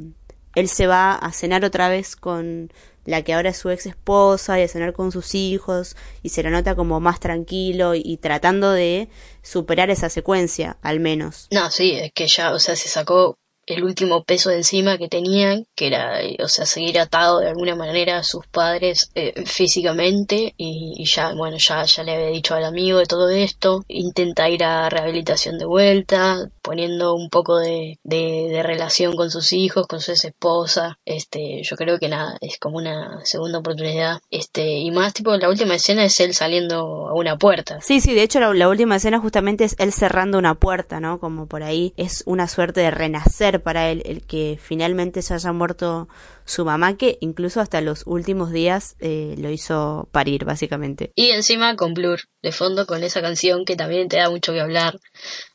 él 0.56 0.68
se 0.68 0.88
va 0.88 1.14
a 1.14 1.32
cenar 1.32 1.64
otra 1.64 1.88
vez 1.88 2.16
con 2.16 2.72
la 3.04 3.22
que 3.22 3.34
ahora 3.34 3.50
es 3.50 3.58
su 3.58 3.70
ex 3.70 3.86
esposa 3.86 4.58
y 4.58 4.62
a 4.62 4.68
cenar 4.68 4.94
con 4.94 5.12
sus 5.12 5.34
hijos 5.34 5.96
y 6.22 6.30
se 6.30 6.42
lo 6.42 6.50
nota 6.50 6.74
como 6.74 6.98
más 6.98 7.20
tranquilo 7.20 7.94
y, 7.94 8.16
tratando 8.16 8.72
de 8.72 9.08
superar 9.42 9.90
esa 9.90 10.08
secuencia, 10.08 10.78
al 10.82 10.98
menos. 10.98 11.46
No, 11.52 11.70
sí, 11.70 11.92
es 11.92 12.10
que 12.12 12.26
ya, 12.26 12.52
o 12.52 12.58
sea, 12.58 12.74
se 12.74 12.88
sacó 12.88 13.38
el 13.66 13.84
último 13.84 14.24
peso 14.24 14.50
de 14.50 14.56
encima 14.56 14.96
que 14.96 15.08
tenían, 15.08 15.66
que 15.74 15.88
era, 15.88 16.22
eh, 16.22 16.36
o 16.42 16.48
sea, 16.48 16.66
seguir 16.66 16.98
atado 16.98 17.40
de 17.40 17.48
alguna 17.48 17.74
manera 17.74 18.18
a 18.18 18.22
sus 18.22 18.46
padres 18.46 19.10
eh, 19.14 19.44
físicamente 19.44 20.54
y, 20.56 21.04
ya, 21.04 21.34
bueno, 21.34 21.56
ya, 21.58 21.84
ya 21.84 22.02
le 22.04 22.14
había 22.14 22.28
dicho 22.28 22.54
al 22.54 22.64
amigo 22.64 22.98
de 22.98 23.06
todo 23.06 23.28
esto, 23.28 23.84
intenta 23.88 24.48
ir 24.48 24.64
a 24.64 24.88
rehabilitación 24.88 25.58
de 25.58 25.66
vuelta, 25.66 26.48
poniendo 26.62 27.14
un 27.14 27.28
poco 27.28 27.58
de, 27.58 27.98
de, 28.04 28.62
relación 28.62 29.16
con 29.16 29.30
sus 29.30 29.52
hijos, 29.52 29.86
con 29.86 30.00
su 30.00 30.12
esposa, 30.12 30.98
este, 31.04 31.62
yo 31.62 31.76
creo 31.76 31.98
que 31.98 32.08
nada, 32.08 32.36
es 32.40 32.58
como 32.58 32.78
una 32.78 33.20
segunda 33.24 33.58
oportunidad, 33.58 34.20
este, 34.30 34.78
y 34.78 34.90
más 34.90 35.12
tipo, 35.12 35.36
la 35.36 35.48
última 35.48 35.74
escena 35.74 36.04
es 36.04 36.18
él 36.20 36.34
saliendo 36.34 37.08
a 37.08 37.14
una 37.14 37.36
puerta. 37.36 37.80
Sí, 37.80 38.00
sí, 38.00 38.14
de 38.14 38.22
hecho 38.22 38.40
la, 38.40 38.52
la 38.54 38.68
última 38.68 38.96
escena 38.96 39.20
justamente 39.20 39.64
es 39.64 39.76
él 39.78 39.92
cerrando 39.92 40.38
una 40.38 40.54
puerta, 40.54 41.00
¿no? 41.00 41.18
Como 41.20 41.46
por 41.46 41.62
ahí 41.62 41.92
es 41.96 42.22
una 42.26 42.48
suerte 42.48 42.80
de 42.80 42.90
renacer 42.90 43.55
para 43.60 43.90
él 43.90 44.02
el 44.04 44.22
que 44.22 44.58
finalmente 44.60 45.22
se 45.22 45.34
haya 45.34 45.52
muerto 45.52 46.08
su 46.44 46.64
mamá, 46.64 46.96
que 46.96 47.18
incluso 47.20 47.60
hasta 47.60 47.80
los 47.80 48.06
últimos 48.06 48.52
días 48.52 48.96
eh, 49.00 49.34
lo 49.38 49.50
hizo 49.50 50.08
parir, 50.12 50.44
básicamente. 50.44 51.12
Y 51.14 51.30
encima 51.30 51.76
con 51.76 51.94
Blur, 51.94 52.20
de 52.42 52.52
fondo 52.52 52.86
con 52.86 53.02
esa 53.02 53.20
canción 53.20 53.64
que 53.64 53.76
también 53.76 54.08
te 54.08 54.18
da 54.18 54.30
mucho 54.30 54.52
que 54.52 54.60
hablar, 54.60 54.98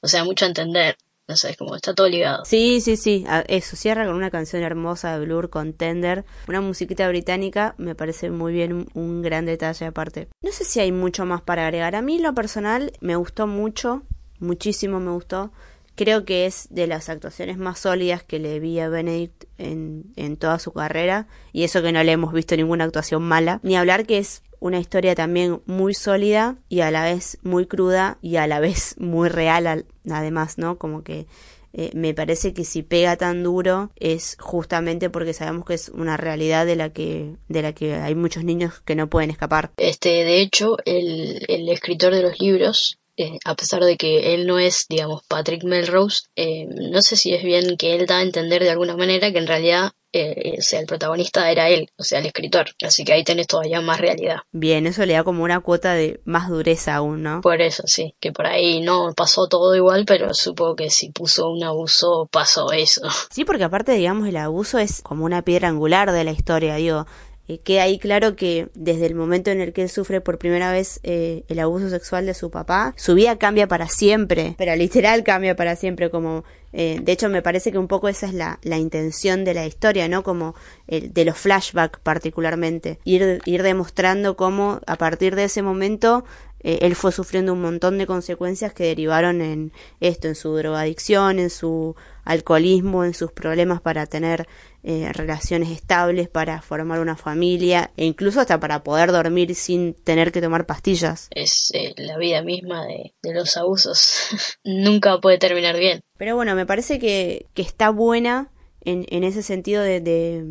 o 0.02 0.08
sea, 0.08 0.24
mucho 0.24 0.46
a 0.46 0.50
entender. 0.50 0.98
No 1.28 1.38
sé, 1.38 1.52
es 1.52 1.58
como 1.58 1.76
está 1.76 1.94
todo 1.94 2.10
ligado. 2.10 2.44
Sí, 2.44 2.82
sí, 2.82 2.98
sí. 2.98 3.24
Eso, 3.48 3.78
cierra 3.78 4.06
con 4.06 4.16
una 4.16 4.30
canción 4.30 4.64
hermosa 4.64 5.18
de 5.18 5.26
Blur, 5.26 5.50
con 5.50 5.72
Tender. 5.72 6.26
Una 6.50 6.60
musiquita 6.60 7.08
británica, 7.08 7.74
me 7.78 7.96
parece 7.96 8.30
muy 8.30 8.52
bien, 8.52 8.74
un, 8.74 8.88
un 8.96 9.22
gran 9.22 9.46
detalle 9.46 9.86
aparte. 9.86 10.28
No 10.42 10.52
sé 10.52 10.66
si 10.66 10.82
hay 10.82 10.92
mucho 10.92 11.26
más 11.26 11.42
para 11.42 11.64
agregar. 11.68 11.96
A 11.96 12.02
mí, 12.02 12.20
lo 12.20 12.34
personal, 12.34 12.92
me 13.00 13.16
gustó 13.16 13.48
mucho, 13.48 14.04
muchísimo 14.40 15.00
me 15.00 15.12
gustó. 15.12 15.54
Creo 16.02 16.26
que 16.26 16.48
es 16.48 16.68
de 16.72 16.88
las 16.88 17.10
actuaciones 17.10 17.60
más 17.60 17.78
sólidas 17.78 18.24
que 18.24 18.40
le 18.40 18.60
vi 18.60 18.80
a 18.80 18.90
Benedict 18.90 19.44
en, 19.60 20.06
en 20.16 20.36
toda 20.36 20.58
su 20.58 20.74
carrera, 20.74 21.28
y 21.54 21.64
eso 21.64 21.84
que 21.84 21.92
no 21.92 22.04
le 22.04 22.12
hemos 22.12 22.34
visto 22.34 22.56
ninguna 22.56 22.86
actuación 22.86 23.22
mala. 23.22 23.60
Ni 23.62 23.76
hablar 23.76 24.08
que 24.08 24.18
es 24.18 24.42
una 24.60 24.80
historia 24.80 25.14
también 25.14 25.62
muy 25.68 25.94
sólida 25.94 26.58
y 26.70 26.80
a 26.80 26.90
la 26.90 27.04
vez 27.04 27.38
muy 27.44 27.68
cruda 27.68 28.18
y 28.20 28.38
a 28.38 28.48
la 28.48 28.60
vez 28.60 28.96
muy 28.98 29.30
real 29.30 29.86
además, 30.10 30.58
¿no? 30.58 30.80
Como 30.80 31.04
que 31.04 31.28
eh, 31.74 31.92
me 31.94 32.16
parece 32.16 32.52
que 32.54 32.66
si 32.66 32.82
pega 32.82 33.16
tan 33.16 33.44
duro 33.44 33.92
es 33.96 34.38
justamente 34.40 35.12
porque 35.12 35.34
sabemos 35.34 35.66
que 35.66 35.76
es 35.76 35.90
una 35.90 36.18
realidad 36.18 36.66
de 36.66 36.78
la 36.78 36.90
que 36.90 37.36
de 37.48 37.62
la 37.62 37.74
que 37.74 37.94
hay 37.94 38.16
muchos 38.16 38.44
niños 38.44 38.82
que 38.86 38.96
no 38.96 39.08
pueden 39.08 39.30
escapar. 39.30 39.72
Este, 39.78 40.10
de 40.10 40.42
hecho, 40.42 40.78
el, 40.84 41.46
el 41.48 41.70
escritor 41.70 42.12
de 42.12 42.24
los 42.24 42.40
libros 42.40 42.98
eh, 43.22 43.40
a 43.46 43.56
pesar 43.56 43.84
de 43.84 43.98
que 43.98 44.34
él 44.34 44.48
no 44.48 44.60
es, 44.60 44.86
digamos, 44.90 45.24
Patrick 45.28 45.64
Melrose, 45.64 46.24
eh, 46.36 46.66
no 46.68 47.02
sé 47.02 47.16
si 47.16 47.34
es 47.34 47.44
bien 47.44 47.78
que 47.78 47.96
él 47.96 48.06
da 48.06 48.18
a 48.18 48.24
entender 48.24 48.64
de 48.64 48.72
alguna 48.72 48.98
manera 48.98 49.32
que 49.32 49.38
en 49.38 49.48
realidad 49.48 49.92
eh, 50.14 50.58
sea, 50.60 50.80
el 50.80 50.88
protagonista 50.88 51.50
era 51.50 51.70
él, 51.70 51.90
o 51.98 52.04
sea, 52.04 52.20
el 52.20 52.26
escritor. 52.26 52.68
Así 52.84 53.04
que 53.04 53.14
ahí 53.14 53.24
tenés 53.24 53.48
todavía 53.48 53.82
más 53.82 54.00
realidad. 54.00 54.40
Bien, 54.52 54.86
eso 54.86 55.06
le 55.06 55.14
da 55.14 55.24
como 55.24 55.44
una 55.44 55.62
cuota 55.62 55.94
de 55.94 56.20
más 56.26 56.50
dureza 56.50 56.96
aún, 56.96 57.24
¿no? 57.24 57.42
Por 57.42 57.62
eso, 57.62 57.84
sí, 57.86 58.16
que 58.20 58.32
por 58.32 58.48
ahí 58.48 58.82
no 58.82 59.14
pasó 59.16 59.48
todo 59.48 59.76
igual, 59.76 60.06
pero 60.06 60.34
supongo 60.34 60.76
que 60.76 60.90
si 60.90 61.12
puso 61.12 61.50
un 61.50 61.64
abuso, 61.64 62.28
pasó 62.32 62.72
eso. 62.72 63.02
Sí, 63.32 63.46
porque 63.46 63.64
aparte, 63.64 63.94
digamos, 63.94 64.28
el 64.28 64.38
abuso 64.38 64.78
es 64.78 65.02
como 65.02 65.24
una 65.26 65.42
piedra 65.42 65.70
angular 65.70 66.12
de 66.12 66.24
la 66.24 66.32
historia, 66.32 66.76
digo 66.76 67.06
eh, 67.48 67.60
queda 67.60 67.84
ahí 67.84 68.00
claro 68.00 68.36
que 68.36 68.70
desde 68.74 69.06
el 69.06 69.16
momento 69.16 69.52
en 69.52 69.62
el 69.62 69.74
que 69.74 69.84
él 69.84 69.90
sufre 69.90 70.22
por 70.22 70.38
primera 70.38 70.72
vez 70.72 71.00
eh, 71.04 71.44
el 71.48 71.60
abuso 71.60 71.90
sexual 71.90 72.26
de 72.26 72.34
su 72.34 72.52
papá, 72.52 72.94
su 72.98 73.16
vida 73.16 73.38
cambia 73.38 73.68
para 73.68 73.88
siempre, 73.88 74.56
pero 74.58 74.76
literal 74.76 75.24
cambia 75.24 75.56
para 75.56 75.76
siempre, 75.76 76.10
como 76.10 76.44
eh, 76.74 77.00
de 77.02 77.12
hecho 77.12 77.30
me 77.30 77.42
parece 77.42 77.72
que 77.72 77.78
un 77.78 77.88
poco 77.88 78.08
esa 78.08 78.28
es 78.28 78.34
la, 78.34 78.60
la 78.62 78.78
intención 78.78 79.44
de 79.44 79.54
la 79.54 79.66
historia, 79.66 80.08
¿no? 80.08 80.24
Como 80.24 80.56
de 80.88 81.26
los 81.26 81.38
flashbacks 81.38 82.00
particularmente, 82.00 83.00
ir, 83.06 83.42
ir 83.46 83.64
demostrando 83.64 84.36
cómo 84.36 84.82
a 84.86 84.98
partir 84.98 85.36
de 85.36 85.46
ese 85.46 85.62
momento 85.62 86.26
eh, 86.64 86.80
él 86.82 86.96
fue 86.96 87.12
sufriendo 87.12 87.54
un 87.54 87.62
montón 87.62 87.98
de 87.98 88.06
consecuencias 88.06 88.74
que 88.74 88.84
derivaron 88.86 89.42
en 89.42 89.72
esto, 90.00 90.28
en 90.28 90.36
su 90.36 90.56
drogadicción, 90.56 91.40
en 91.40 91.50
su 91.50 91.96
alcoholismo, 92.24 93.04
en 93.04 93.14
sus 93.14 93.32
problemas 93.32 93.82
para 93.82 94.06
tener 94.06 94.48
eh, 94.84 95.12
relaciones 95.14 95.70
estables, 95.70 96.28
para 96.28 96.62
formar 96.62 97.00
una 97.00 97.16
familia 97.16 97.92
e 97.98 98.06
incluso 98.06 98.40
hasta 98.40 98.60
para 98.60 98.84
poder 98.84 99.12
dormir 99.12 99.54
sin 99.54 99.94
tener 99.94 100.32
que 100.32 100.42
tomar 100.42 100.66
pastillas. 100.66 101.28
Es 101.32 101.72
eh, 101.74 101.94
la 101.98 102.18
vida 102.18 102.42
misma 102.42 102.86
de, 102.86 103.14
los 103.34 103.58
abusos. 103.58 104.30
Nunca 104.64 105.20
puede 105.20 105.38
terminar 105.38 105.78
bien. 105.78 106.02
Pero 106.18 106.36
bueno, 106.36 106.56
me 106.56 106.66
parece 106.66 106.98
que, 106.98 107.46
que 107.54 107.62
está 107.62 107.92
buena 107.92 108.52
en, 108.82 109.06
en 109.10 109.24
ese 109.24 109.44
sentido 109.44 109.84
de, 109.84 110.02
de, 110.02 110.44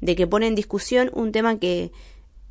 de 0.00 0.16
que 0.16 0.26
pone 0.26 0.48
en 0.48 0.54
discusión 0.54 1.10
un 1.14 1.30
tema 1.30 1.58
que 1.58 1.92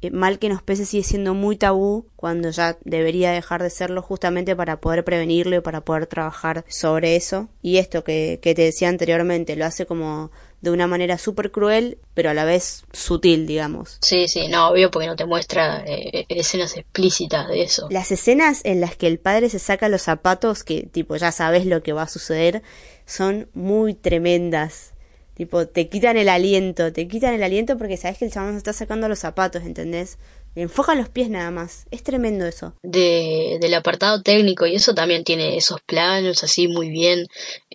eh, 0.04 0.12
mal 0.12 0.38
que 0.38 0.50
nos 0.50 0.62
pese 0.62 0.86
sigue 0.86 1.04
siendo 1.04 1.34
muy 1.34 1.56
tabú 1.56 2.08
cuando 2.16 2.50
ya 2.50 2.78
debería 2.84 3.32
dejar 3.32 3.64
de 3.64 3.70
serlo 3.70 4.02
justamente 4.02 4.56
para 4.56 4.82
poder 4.82 5.06
prevenirlo 5.06 5.56
y 5.56 5.62
para 5.62 5.82
poder 5.82 6.08
trabajar 6.08 6.66
sobre 6.68 7.16
eso. 7.16 7.50
Y 7.62 7.78
esto 7.78 8.04
que, 8.04 8.40
que 8.42 8.54
te 8.54 8.64
decía 8.64 8.90
anteriormente, 8.90 9.56
lo 9.56 9.66
hace 9.66 9.86
como 9.86 10.32
de 10.64 10.72
una 10.72 10.88
manera 10.88 11.18
súper 11.18 11.52
cruel, 11.52 11.98
pero 12.14 12.30
a 12.30 12.34
la 12.34 12.46
vez 12.46 12.86
sutil, 12.94 13.46
digamos. 13.46 13.98
Sí, 14.02 14.30
sí, 14.30 14.48
no, 14.48 14.70
obvio, 14.70 14.90
porque 14.92 15.08
no 15.08 15.18
te 15.18 15.26
muestra 15.26 15.84
eh, 15.86 16.26
escenas 16.30 16.78
explícitas 16.78 17.50
de 17.50 17.64
eso. 17.64 17.88
Las 17.90 18.14
escenas 18.14 18.62
en 18.64 18.80
las 18.80 18.96
que 18.96 19.08
el 19.08 19.20
padre 19.20 19.50
se 19.50 19.60
saca 19.60 19.90
los 19.90 20.04
zapatos, 20.04 20.64
que 20.64 20.84
tipo 20.84 21.18
ya 21.18 21.34
sabes 21.34 21.66
lo 21.66 21.84
que 21.84 21.92
va 21.92 22.04
a 22.04 22.08
suceder, 22.08 22.64
son 23.06 23.50
muy 23.54 23.94
tremendas. 23.94 24.94
Tipo, 25.34 25.68
te 25.68 25.90
quitan 25.90 26.16
el 26.16 26.30
aliento, 26.30 26.94
te 26.94 27.10
quitan 27.10 27.34
el 27.34 27.44
aliento 27.44 27.78
porque 27.78 27.98
sabes 27.98 28.18
que 28.18 28.26
el 28.26 28.32
chabón 28.32 28.52
se 28.54 28.60
está 28.60 28.72
sacando 28.72 29.10
los 29.10 29.20
zapatos, 29.20 29.64
¿entendés? 29.64 30.18
Le 30.56 30.64
enfocan 30.64 30.98
los 30.98 31.10
pies 31.10 31.30
nada 31.30 31.52
más. 31.52 31.86
Es 31.92 32.04
tremendo 32.04 32.46
eso. 32.46 32.74
De, 32.84 33.58
del 33.60 33.74
apartado 33.74 34.22
técnico, 34.22 34.66
y 34.66 34.76
eso 34.76 34.94
también 34.94 35.24
tiene 35.24 35.58
esos 35.58 35.82
planos 35.82 36.44
así 36.44 36.68
muy 36.68 36.90
bien. 36.90 37.28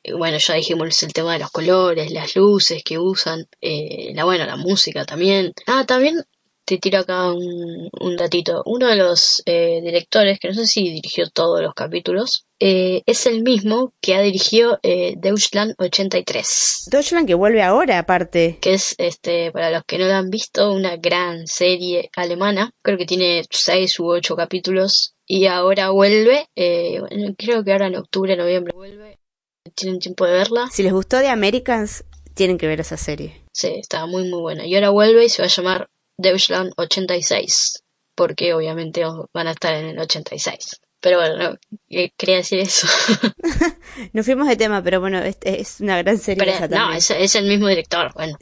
Eh, 0.02 0.12
bueno, 0.14 0.38
ya 0.38 0.54
dijimos 0.54 1.02
el 1.02 1.12
tema 1.12 1.32
de 1.32 1.40
los 1.40 1.50
colores, 1.50 2.10
las 2.12 2.36
luces 2.36 2.82
que 2.84 2.98
usan, 2.98 3.48
eh, 3.60 4.12
la 4.14 4.24
bueno, 4.24 4.46
la 4.46 4.56
música 4.56 5.04
también. 5.04 5.52
Ah, 5.66 5.84
también 5.86 6.24
te 6.64 6.78
tiro 6.78 6.98
acá 6.98 7.32
un, 7.32 7.88
un 8.00 8.16
datito. 8.16 8.62
Uno 8.66 8.88
de 8.88 8.96
los 8.96 9.42
eh, 9.46 9.80
directores, 9.82 10.38
que 10.38 10.48
no 10.48 10.54
sé 10.54 10.66
si 10.66 10.82
dirigió 10.82 11.28
todos 11.30 11.62
los 11.62 11.74
capítulos, 11.74 12.44
es 12.60 13.26
el 13.26 13.42
mismo 13.42 13.92
que 14.00 14.14
ha 14.14 14.20
dirigido 14.20 14.78
eh, 14.82 15.14
Deutschland 15.16 15.74
83. 15.78 16.88
Deutschland 16.90 17.26
que 17.26 17.34
vuelve 17.34 17.62
ahora, 17.62 17.98
aparte. 17.98 18.58
Que 18.60 18.74
es, 18.74 18.94
este, 18.98 19.52
para 19.52 19.70
los 19.70 19.84
que 19.84 19.98
no 19.98 20.06
lo 20.06 20.14
han 20.14 20.30
visto, 20.30 20.72
una 20.72 20.96
gran 20.96 21.46
serie 21.46 22.10
alemana. 22.16 22.70
Creo 22.82 22.98
que 22.98 23.06
tiene 23.06 23.44
seis 23.50 23.98
u 24.00 24.06
ocho 24.08 24.36
capítulos. 24.36 25.14
Y 25.26 25.46
ahora 25.46 25.90
vuelve, 25.90 26.46
creo 26.54 27.62
que 27.62 27.72
ahora 27.72 27.88
en 27.88 27.96
octubre, 27.96 28.34
noviembre 28.34 28.72
vuelve. 28.74 29.18
Tienen 29.74 29.98
tiempo 30.00 30.24
de 30.24 30.32
verla. 30.32 30.68
Si 30.72 30.82
les 30.82 30.92
gustó 30.92 31.18
de 31.18 31.28
Americans, 31.28 32.04
tienen 32.34 32.56
que 32.56 32.66
ver 32.66 32.80
esa 32.80 32.96
serie. 32.96 33.44
Sí, 33.52 33.74
está 33.78 34.06
muy 34.06 34.28
muy 34.28 34.40
buena. 34.40 34.66
Y 34.66 34.74
ahora 34.74 34.88
vuelve 34.88 35.26
y 35.26 35.28
se 35.28 35.42
va 35.42 35.46
a 35.46 35.50
llamar 35.50 35.90
Deutschland 36.16 36.72
86, 36.76 37.82
porque 38.14 38.54
obviamente 38.54 39.04
van 39.34 39.48
a 39.48 39.50
estar 39.50 39.74
en 39.74 39.86
el 39.86 39.98
86. 39.98 40.80
Pero 41.00 41.18
bueno, 41.18 41.58
eh, 41.90 42.10
quería 42.16 42.36
decir 42.36 42.58
eso. 42.58 42.86
Nos 44.12 44.26
fuimos 44.26 44.48
de 44.48 44.56
tema, 44.56 44.82
pero 44.82 45.00
bueno, 45.00 45.18
es, 45.18 45.38
es 45.42 45.80
una 45.80 45.96
gran 45.98 46.18
serie. 46.18 46.44
no, 46.70 46.92
es, 46.92 47.10
es, 47.10 47.34
el 47.36 47.46
mismo 47.46 47.68
director, 47.68 48.12
bueno. 48.14 48.36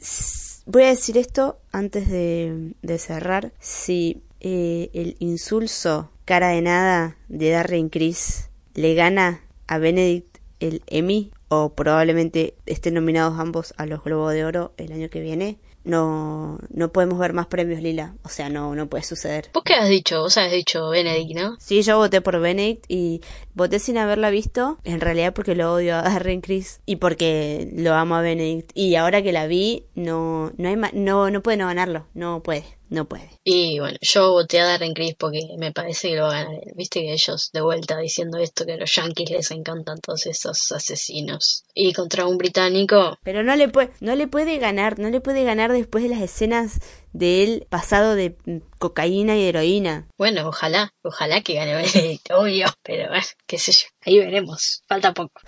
Voy 0.65 0.83
a 0.83 0.87
decir 0.87 1.17
esto 1.17 1.59
antes 1.71 2.09
de, 2.09 2.97
cerrar. 2.97 3.53
Si 3.59 4.21
eh, 4.39 4.89
el 4.93 5.15
insulso 5.19 6.11
cara 6.25 6.49
de 6.49 6.61
nada 6.61 7.15
de 7.29 7.51
Darren 7.51 7.89
Criss 7.89 8.49
le 8.73 8.93
gana 8.95 9.43
a 9.67 9.77
Benedict 9.77 10.37
el 10.59 10.81
Emmy, 10.87 11.31
o 11.49 11.73
probablemente 11.73 12.55
estén 12.65 12.95
nominados 12.95 13.39
ambos 13.39 13.73
a 13.77 13.85
los 13.85 14.03
Globos 14.03 14.33
de 14.33 14.43
Oro 14.43 14.73
el 14.77 14.91
año 14.91 15.09
que 15.09 15.21
viene, 15.21 15.59
no, 15.87 16.59
no 16.69 16.91
podemos 16.91 17.17
ver 17.17 17.33
más 17.33 17.47
premios 17.47 17.81
Lila. 17.81 18.15
O 18.23 18.29
sea, 18.29 18.49
no, 18.49 18.75
no 18.75 18.87
puede 18.87 19.03
suceder. 19.03 19.49
¿Vos 19.53 19.63
qué 19.63 19.73
has 19.73 19.89
dicho? 19.89 20.19
Vos 20.21 20.37
has 20.37 20.51
dicho 20.51 20.89
Benedict, 20.89 21.39
¿no? 21.39 21.55
Sí, 21.59 21.81
yo 21.81 21.97
voté 21.97 22.21
por 22.21 22.39
Benedict 22.39 22.85
y 22.87 23.21
voté 23.53 23.79
sin 23.79 23.97
haberla 23.97 24.29
visto, 24.29 24.77
en 24.83 24.99
realidad 24.99 25.33
porque 25.33 25.55
lo 25.55 25.73
odio 25.73 25.95
a 25.95 26.01
Darren 26.01 26.41
Criss 26.41 26.81
y 26.85 26.97
porque 26.97 27.71
lo 27.73 27.93
amo 27.93 28.15
a 28.15 28.21
Benedict. 28.21 28.71
Y 28.73 28.95
ahora 28.95 29.21
que 29.21 29.31
la 29.31 29.47
vi, 29.47 29.85
no, 29.95 30.51
no 30.57 30.69
hay 30.69 30.75
no, 30.93 31.29
no 31.31 31.41
puede 31.41 31.57
no 31.57 31.67
ganarlo, 31.67 32.05
no 32.13 32.43
puede 32.43 32.65
no 32.89 33.07
puede. 33.07 33.29
Y 33.43 33.79
bueno, 33.79 33.97
yo 34.01 34.31
voté 34.31 34.59
a 34.59 34.65
Darren 34.65 34.93
Criss 34.93 35.15
porque 35.17 35.41
me 35.57 35.71
parece 35.71 36.09
que 36.09 36.15
lo 36.15 36.23
va 36.23 36.39
a 36.39 36.43
ganar. 36.43 36.61
Viste 36.75 37.01
que 37.01 37.13
ellos 37.13 37.49
de 37.51 37.61
vuelta 37.61 37.97
diciendo 37.97 38.37
esto 38.37 38.65
que 38.65 38.73
a 38.73 38.77
los 38.77 38.93
yankees 38.93 39.29
les 39.29 39.51
encantan 39.51 39.99
todos 39.99 40.25
esos 40.25 40.71
asesinos. 40.71 41.63
Y 41.73 41.93
contra 41.93 42.25
un 42.25 42.37
británico. 42.37 43.17
Pero 43.23 43.43
no 43.43 43.55
le 43.55 43.67
puede, 43.67 43.91
no 43.99 44.15
le 44.15 44.27
puede 44.27 44.57
ganar, 44.57 44.99
no 44.99 45.09
le 45.09 45.21
puede 45.21 45.43
ganar 45.43 45.71
después 45.71 46.03
de 46.03 46.09
las 46.09 46.21
escenas 46.21 46.79
de 47.13 47.43
él 47.43 47.67
pasado 47.69 48.15
de 48.15 48.37
cocaína 48.79 49.35
y 49.35 49.43
heroína. 49.43 50.07
Bueno, 50.17 50.47
ojalá, 50.47 50.93
ojalá 51.03 51.41
que 51.41 51.55
gane 51.55 51.75
obvio, 52.31 52.67
pero 52.83 53.09
bueno, 53.09 53.25
qué 53.45 53.57
sé 53.57 53.71
yo, 53.71 53.87
ahí 54.01 54.19
veremos, 54.19 54.83
falta 54.87 55.13
poco. 55.13 55.41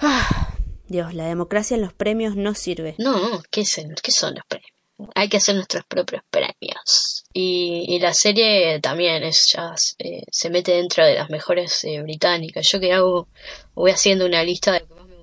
Dios, 0.87 1.13
la 1.13 1.25
democracia 1.25 1.75
en 1.75 1.81
los 1.81 1.93
premios 1.93 2.35
no 2.35 2.55
sirve. 2.55 2.95
No, 2.97 3.43
¿qué, 3.51 3.63
¿qué 4.01 4.11
son 4.11 4.33
los 4.33 4.43
premios? 4.47 4.78
Hay 5.15 5.29
que 5.29 5.37
hacer 5.37 5.55
nuestros 5.55 5.85
propios 5.85 6.23
premios. 6.29 7.25
Y, 7.33 7.99
la 7.99 8.13
serie 8.13 8.79
también 8.79 9.23
es 9.23 9.51
ya 9.53 9.75
eh, 9.99 10.23
se 10.31 10.49
mete 10.49 10.71
dentro 10.73 11.05
de 11.05 11.15
las 11.15 11.29
mejores 11.29 11.83
eh, 11.83 12.01
británicas. 12.01 12.69
Yo 12.71 12.79
que 12.79 12.93
hago, 12.93 13.27
voy 13.75 13.91
haciendo 13.91 14.25
una 14.25 14.43
lista 14.43 14.71
de 14.71 14.79
lo 14.81 14.87
que 14.87 14.93
más 14.95 15.07
me 15.07 15.15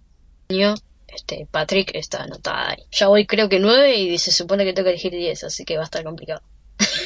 gusta. 0.71 0.87
Este, 1.09 1.47
Patrick 1.51 1.93
está 1.95 2.23
anotada 2.23 2.71
ahí. 2.71 2.85
Ya 2.91 3.09
voy 3.09 3.27
creo 3.27 3.49
que 3.49 3.59
nueve 3.59 3.97
y 3.97 4.19
se 4.19 4.33
supone 4.33 4.65
que 4.65 4.75
tengo 4.75 4.85
que 4.85 4.91
elegir 4.91 5.13
diez, 5.13 5.45
así 5.45 5.65
que 5.65 5.77
va 5.77 5.83
a 5.83 5.87
estar 5.87 6.05
complicado. 6.05 6.43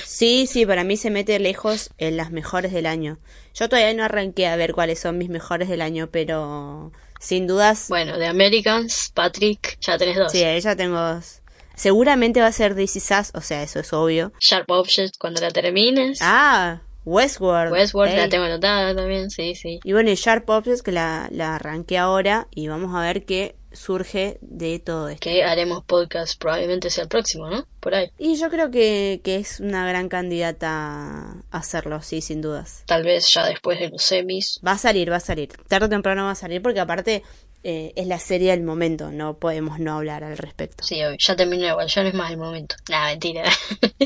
Sí, 0.05 0.49
sí, 0.49 0.67
para 0.67 0.83
mí 0.83 0.97
se 0.97 1.11
mete 1.11 1.39
lejos 1.39 1.91
en 1.99 2.17
las 2.17 2.33
mejores 2.33 2.73
del 2.73 2.87
año. 2.87 3.19
Yo 3.55 3.69
todavía 3.69 3.95
no 3.95 4.05
arranqué 4.05 4.49
a 4.49 4.57
ver 4.57 4.73
cuáles 4.75 4.99
son 4.99 5.17
mis 5.17 5.29
mejores 5.29 5.69
del 5.69 5.81
año, 5.81 6.09
pero 6.11 6.91
sin 7.21 7.47
dudas. 7.47 7.87
Bueno, 7.89 8.19
de 8.19 8.27
Americans, 8.27 9.13
Patrick, 9.15 9.79
ya 9.81 9.97
tenés 9.97 10.17
dos. 10.17 10.33
Sí, 10.33 10.43
ya 10.61 10.75
tengo 10.75 10.99
dos. 10.99 11.40
Seguramente 11.81 12.43
va 12.43 12.49
a 12.49 12.53
ser 12.53 12.75
DC 12.75 13.01
Sass, 13.01 13.33
o 13.35 13.41
sea, 13.41 13.63
eso 13.63 13.81
es 13.81 13.91
obvio. 13.95 14.35
Sharp 14.39 14.71
Object 14.71 15.17
cuando 15.19 15.41
la 15.41 15.51
termines. 15.51 16.19
Ah, 16.21 16.83
Westworld. 17.07 17.73
Westworld 17.73 18.15
la 18.15 18.29
tengo 18.29 18.45
anotada 18.45 18.95
también, 18.95 19.31
sí, 19.31 19.55
sí. 19.55 19.81
Y 19.83 19.95
bueno, 19.95 20.11
y 20.11 20.15
Sharp 20.15 20.47
Objects 20.51 20.83
que 20.83 20.93
la, 20.93 21.29
la 21.33 21.55
arranqué 21.55 21.97
ahora 21.97 22.49
y 22.51 22.69
vamos 22.69 22.95
a 22.95 23.01
ver 23.01 23.25
qué 23.25 23.57
surge 23.73 24.37
de 24.43 24.79
todo 24.79 25.09
esto. 25.09 25.23
Que 25.23 25.43
haremos 25.43 25.83
podcast 25.85 26.39
probablemente 26.39 26.91
sea 26.91 27.05
el 27.05 27.09
próximo, 27.09 27.49
¿no? 27.49 27.67
Por 27.81 27.95
ahí. 27.95 28.11
Y 28.19 28.37
yo 28.37 28.51
creo 28.51 28.71
que, 28.71 29.23
que 29.25 29.37
es 29.37 29.59
una 29.61 29.89
gran 29.89 30.11
candidata 30.11 30.69
a 30.71 31.43
hacerlo, 31.51 32.03
sí, 32.03 32.21
sin 32.21 32.43
dudas. 32.43 32.85
Tal 32.85 33.05
vez 33.05 33.33
ya 33.33 33.47
después 33.47 33.81
de 33.81 33.89
los 33.89 34.03
semis. 34.03 34.61
Va 34.67 34.73
a 34.73 34.79
salir, 34.79 35.11
va 35.11 35.17
a 35.17 35.21
salir. 35.21 35.49
Tarde 35.67 35.87
o 35.87 35.89
temprano 35.89 36.25
va 36.25 36.33
a 36.33 36.35
salir 36.35 36.61
porque 36.61 36.81
aparte 36.81 37.23
eh, 37.63 37.93
es 37.97 38.07
la 38.07 38.19
serie 38.19 38.51
del 38.51 38.63
momento, 38.63 39.11
no 39.11 39.39
podemos 39.39 39.79
no 39.79 39.95
hablar 39.95 40.25
al 40.25 40.39
respecto. 40.39 40.83
Sí, 40.85 41.01
ya 41.19 41.37
terminó 41.37 41.67
igual, 41.67 41.89
ya 41.89 42.03
no 42.03 42.09
es 42.09 42.15
más 42.15 42.31
el 42.31 42.39
momento. 42.39 42.77
Nah, 42.89 43.07
mentira. 43.07 43.45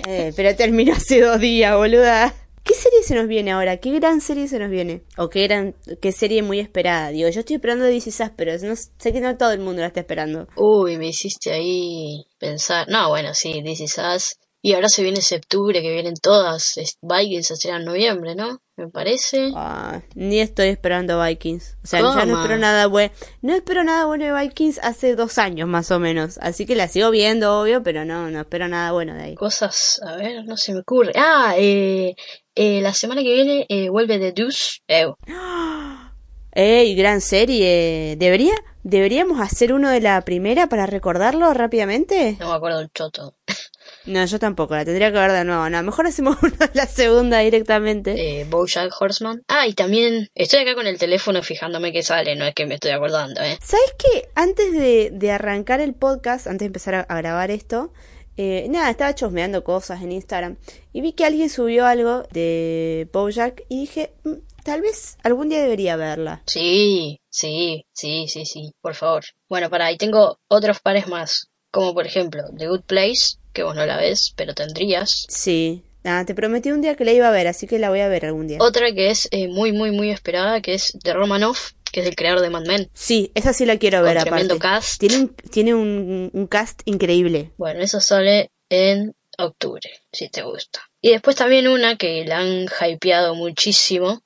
Eh, 0.07 0.33
pero 0.37 0.55
terminó 0.55 0.93
hace 0.93 1.21
dos 1.21 1.41
días, 1.41 1.75
boluda. 1.77 2.35
¿Qué 2.65 2.75
serie 2.75 3.03
se 3.03 3.15
nos 3.15 3.29
viene 3.29 3.53
ahora? 3.53 3.77
¿Qué 3.77 3.91
gran 3.93 4.21
serie 4.21 4.49
se 4.49 4.59
nos 4.59 4.71
viene? 4.71 5.03
O 5.17 5.29
qué 5.29 5.45
gran, 5.45 5.75
qué 6.01 6.13
serie 6.13 6.43
muy 6.43 6.61
esperada. 6.61 7.11
Digo, 7.11 7.29
yo 7.29 7.41
estoy 7.41 7.57
esperando 7.57 7.85
DC 7.85 8.11
Sass, 8.11 8.33
pero 8.37 8.53
no, 8.59 8.75
sé 8.75 9.13
que 9.13 9.21
no 9.21 9.37
todo 9.37 9.53
el 9.53 9.61
mundo 9.61 9.83
la 9.83 9.89
está 9.89 10.01
esperando. 10.01 10.49
Uy, 10.57 10.99
me 10.99 11.09
hiciste 11.09 11.53
ahí 11.53 12.27
pensar. 12.39 12.89
No, 12.89 13.09
bueno, 13.11 13.35
sí, 13.35 13.63
DC 13.63 13.87
Sass. 13.87 14.39
Y 14.63 14.73
ahora 14.73 14.89
se 14.89 15.03
viene 15.03 15.21
septiembre, 15.21 15.83
que 15.83 15.93
vienen 15.93 16.15
todas. 16.15 16.75
Vikings 17.03 17.49
será 17.59 17.77
en 17.77 17.85
noviembre, 17.85 18.35
¿no? 18.35 18.61
Me 18.77 18.89
parece. 18.89 19.53
Ah, 19.55 20.03
ni 20.17 20.41
estoy 20.41 20.69
esperando 20.69 21.23
Vikings. 21.23 21.77
O 21.85 21.87
sea, 21.87 22.01
ya 22.01 22.27
no 22.27 22.41
espero 22.41 22.59
nada 22.59 22.89
bueno. 22.89 23.13
No 23.41 23.55
espero 23.55 23.85
nada 23.85 24.07
bueno 24.07 24.25
de 24.25 24.33
Vikings 24.33 24.81
hace 24.83 25.15
dos 25.15 25.39
años 25.39 25.69
más 25.69 25.93
o 25.93 26.01
menos. 26.01 26.39
Así 26.39 26.67
que 26.67 26.75
la 26.75 26.89
sigo 26.89 27.11
viendo, 27.11 27.61
obvio, 27.61 27.85
pero 27.85 28.05
no, 28.05 28.31
no 28.31 28.41
espero 28.41 28.67
nada 28.67 28.91
bueno 28.91 29.15
de 29.15 29.23
ahí. 29.23 29.35
Cosas, 29.37 30.01
a 30.05 30.17
ver, 30.17 30.45
no 30.45 30.57
se 30.57 30.73
me 30.73 30.81
ocurre. 30.81 31.13
Ah, 31.15 31.55
eh, 31.57 32.17
eh 32.57 32.81
la 32.81 32.93
semana 32.93 33.23
que 33.23 33.33
viene 33.33 33.67
eh, 33.69 33.91
vuelve 33.91 34.19
The 34.19 34.33
Deuce. 34.33 34.81
¡Ey, 36.57 36.95
gran 36.97 37.21
serie! 37.21 38.17
¿Debería, 38.17 38.55
¿Deberíamos 38.85 39.41
hacer 39.41 39.73
uno 39.73 39.89
de 39.89 40.01
la 40.01 40.21
primera 40.23 40.69
para 40.69 40.87
recordarlo 40.87 41.53
rápidamente? 41.55 42.37
No 42.39 42.51
me 42.51 42.57
acuerdo 42.57 42.81
el 42.81 42.91
choto. 42.93 43.35
No, 44.07 44.25
yo 44.25 44.39
tampoco, 44.39 44.75
la 44.75 44.85
tendría 44.85 45.11
que 45.11 45.19
ver 45.19 45.33
de 45.33 45.45
nuevo. 45.45 45.69
No, 45.71 45.83
mejor 45.83 46.07
hacemos 46.07 46.37
una 46.43 46.71
la 46.75 46.87
segunda 46.87 47.39
directamente. 47.39 48.41
Eh, 48.41 48.45
Bojack 48.45 48.93
Horseman. 49.01 49.43
Ah, 49.49 49.67
y 49.67 49.75
también 49.75 50.29
estoy 50.35 50.61
acá 50.61 50.75
con 50.75 50.87
el 50.87 50.99
teléfono 50.99 51.43
fijándome 51.43 51.93
que 51.93 52.03
sale, 52.03 52.37
no 52.37 52.45
es 52.45 52.55
que 52.55 52.67
me 52.67 52.75
estoy 52.75 52.91
acordando, 52.91 53.41
¿eh? 53.41 53.59
¿Sabes 53.63 53.95
qué? 53.99 54.29
Antes 54.35 54.73
de, 54.73 55.11
de 55.13 55.31
arrancar 55.31 55.81
el 55.81 55.95
podcast, 55.95 56.47
antes 56.47 56.61
de 56.61 56.67
empezar 56.67 57.07
a, 57.09 57.17
grabar 57.17 57.51
esto, 57.51 57.93
eh, 58.37 58.67
nada, 58.69 58.91
estaba 58.91 59.15
chosmeando 59.15 59.65
cosas 59.65 60.03
en 60.03 60.13
Instagram 60.13 60.57
y 60.93 61.01
vi 61.01 61.13
que 61.13 61.25
alguien 61.25 61.49
subió 61.49 61.87
algo 61.87 62.25
de 62.33 63.09
Bojack 63.13 63.63
y 63.69 63.83
dije, 63.83 64.13
mm, 64.25 64.33
tal 64.65 64.83
vez 64.83 65.17
algún 65.23 65.49
día 65.49 65.63
debería 65.63 65.97
verla. 65.97 66.43
Sí, 66.47 67.21
sí, 67.31 67.87
sí, 67.93 68.27
sí, 68.29 68.45
sí, 68.45 68.73
por 68.81 68.95
favor. 68.95 69.25
Bueno, 69.49 69.71
para 69.71 69.87
ahí 69.87 69.97
tengo 69.97 70.39
otros 70.49 70.81
pares 70.81 71.07
más, 71.07 71.49
como 71.71 71.95
por 71.95 72.07
ejemplo 72.07 72.43
The 72.57 72.69
Good 72.69 72.83
Place, 72.83 73.37
que 73.55 73.63
vos 73.63 73.75
no 73.75 73.87
la 73.87 73.97
ves, 73.97 74.35
pero 74.37 74.53
tendrías. 74.53 75.27
Sí. 75.29 75.83
Ah, 76.05 76.25
te 76.27 76.35
prometí 76.35 76.71
un 76.71 76.83
día 76.83 76.97
que 76.97 77.07
la 77.07 77.13
iba 77.13 77.29
a 77.29 77.31
ver, 77.31 77.47
así 77.47 77.67
que 77.67 77.79
la 77.79 77.89
voy 77.89 78.01
a 78.01 78.09
ver 78.09 78.27
algún 78.27 78.47
día. 78.47 78.59
Otra 78.61 78.93
que 78.93 79.11
es 79.11 79.27
eh, 79.31 79.49
muy, 79.49 79.73
muy, 79.73 79.91
muy 79.91 80.11
esperada, 80.11 80.61
que 80.61 80.75
es 80.75 80.93
de 81.03 81.15
Romanoff, 81.15 81.73
que 81.91 82.01
es 82.01 82.07
el 82.07 82.15
creador 82.15 82.43
de 82.43 82.51
Mad 82.51 82.67
Men. 82.67 82.91
Sí, 82.93 83.33
esa 83.35 83.55
sí 83.55 83.65
la 83.65 83.79
quiero 83.79 84.03
ver, 84.03 84.21
tremendo 84.21 84.59
cast. 84.59 85.01
Tiene, 85.01 85.17
un, 85.17 85.35
tiene 85.51 85.75
un, 85.75 86.47
cast 86.51 86.83
increíble. 86.85 87.53
Bueno, 87.57 87.81
eso 87.81 88.01
sale 88.01 88.51
en 88.69 89.15
octubre, 89.39 89.89
si 90.13 90.29
te 90.29 90.43
gusta. 90.43 90.83
Y 91.01 91.11
después 91.13 91.37
también 91.37 91.69
una 91.69 91.97
que 91.97 92.27
la 92.27 92.41
han 92.41 92.67
hypeado 92.87 93.35
muchísimo, 93.35 94.23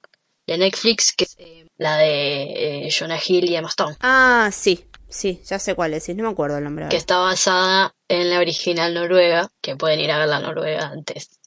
de 0.48 0.58
Netflix, 0.58 1.12
que 1.12 1.24
es 1.24 1.36
eh, 1.38 1.66
la 1.76 1.96
de 1.98 2.86
eh, 2.86 2.90
Jonah 2.90 3.20
Hill 3.24 3.48
y 3.50 3.54
Emma 3.54 3.68
Stone. 3.68 3.96
Ah, 4.00 4.50
sí, 4.52 4.84
sí, 5.08 5.40
ya 5.44 5.60
sé 5.60 5.74
cuál 5.76 5.94
es, 5.94 6.08
no 6.08 6.24
me 6.24 6.30
acuerdo 6.30 6.58
el 6.58 6.64
nombre. 6.64 6.88
Que 6.88 6.96
está 6.96 7.18
basada 7.18 7.94
en 8.08 8.30
la 8.30 8.38
original 8.40 8.94
noruega, 8.94 9.48
que 9.60 9.76
pueden 9.76 10.00
ir 10.00 10.10
a 10.10 10.18
ver 10.18 10.28
la 10.28 10.40
noruega 10.40 10.88
antes. 10.88 11.37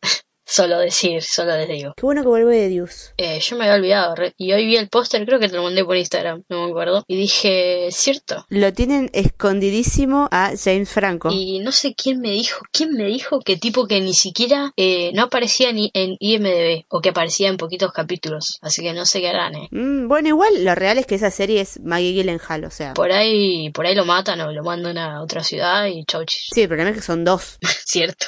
Solo 0.51 0.79
decir, 0.79 1.23
solo 1.23 1.55
les 1.55 1.69
digo. 1.69 1.93
Qué 1.95 2.05
bueno 2.05 2.23
que 2.23 2.27
vuelve 2.27 2.57
de 2.57 2.67
Dios. 2.67 3.13
Eh, 3.17 3.39
yo 3.39 3.55
me 3.55 3.63
había 3.63 3.75
olvidado. 3.75 4.15
y 4.37 4.51
hoy 4.51 4.65
vi 4.65 4.75
el 4.75 4.89
póster, 4.89 5.25
creo 5.25 5.39
que 5.39 5.47
te 5.47 5.55
lo 5.55 5.63
mandé 5.63 5.85
por 5.85 5.95
Instagram, 5.95 6.43
no 6.49 6.65
me 6.65 6.71
acuerdo. 6.71 7.05
Y 7.07 7.15
dije, 7.15 7.87
¿cierto? 7.91 8.45
Lo 8.49 8.73
tienen 8.73 9.09
escondidísimo 9.13 10.27
a 10.31 10.51
James 10.61 10.89
Franco. 10.89 11.29
Y 11.31 11.59
no 11.59 11.71
sé 11.71 11.95
quién 11.95 12.19
me 12.19 12.31
dijo, 12.31 12.59
quién 12.71 12.91
me 12.93 13.05
dijo 13.05 13.39
que 13.39 13.55
tipo 13.55 13.87
que 13.87 14.01
ni 14.01 14.13
siquiera 14.13 14.73
eh, 14.75 15.11
no 15.13 15.23
aparecía 15.23 15.71
ni 15.71 15.89
en 15.93 16.17
IMDB 16.19 16.83
o 16.89 16.99
que 16.99 17.09
aparecía 17.09 17.47
en 17.47 17.55
poquitos 17.57 17.93
capítulos. 17.93 18.59
Así 18.61 18.81
que 18.81 18.93
no 18.93 19.05
sé 19.05 19.21
qué 19.21 19.29
harán, 19.29 19.55
eh. 19.55 19.69
Mm, 19.71 20.09
bueno, 20.09 20.27
igual 20.27 20.65
lo 20.65 20.75
real 20.75 20.97
es 20.97 21.05
que 21.05 21.15
esa 21.15 21.31
serie 21.31 21.61
es 21.61 21.79
Maggie 21.79 22.11
Gyllenhaal, 22.11 22.65
o 22.65 22.71
sea. 22.71 22.93
Por 22.93 23.13
ahí, 23.13 23.69
por 23.69 23.85
ahí 23.85 23.95
lo 23.95 24.03
matan 24.05 24.41
o 24.41 24.51
lo 24.51 24.63
mandan 24.63 24.97
a 24.97 25.21
otra 25.21 25.43
ciudad 25.43 25.85
y 25.85 26.03
chau 26.03 26.25
Sí, 26.27 26.61
el 26.61 26.67
problema 26.67 26.89
es 26.89 26.97
que 26.97 27.03
son 27.03 27.23
dos. 27.23 27.57
Cierto. 27.85 28.27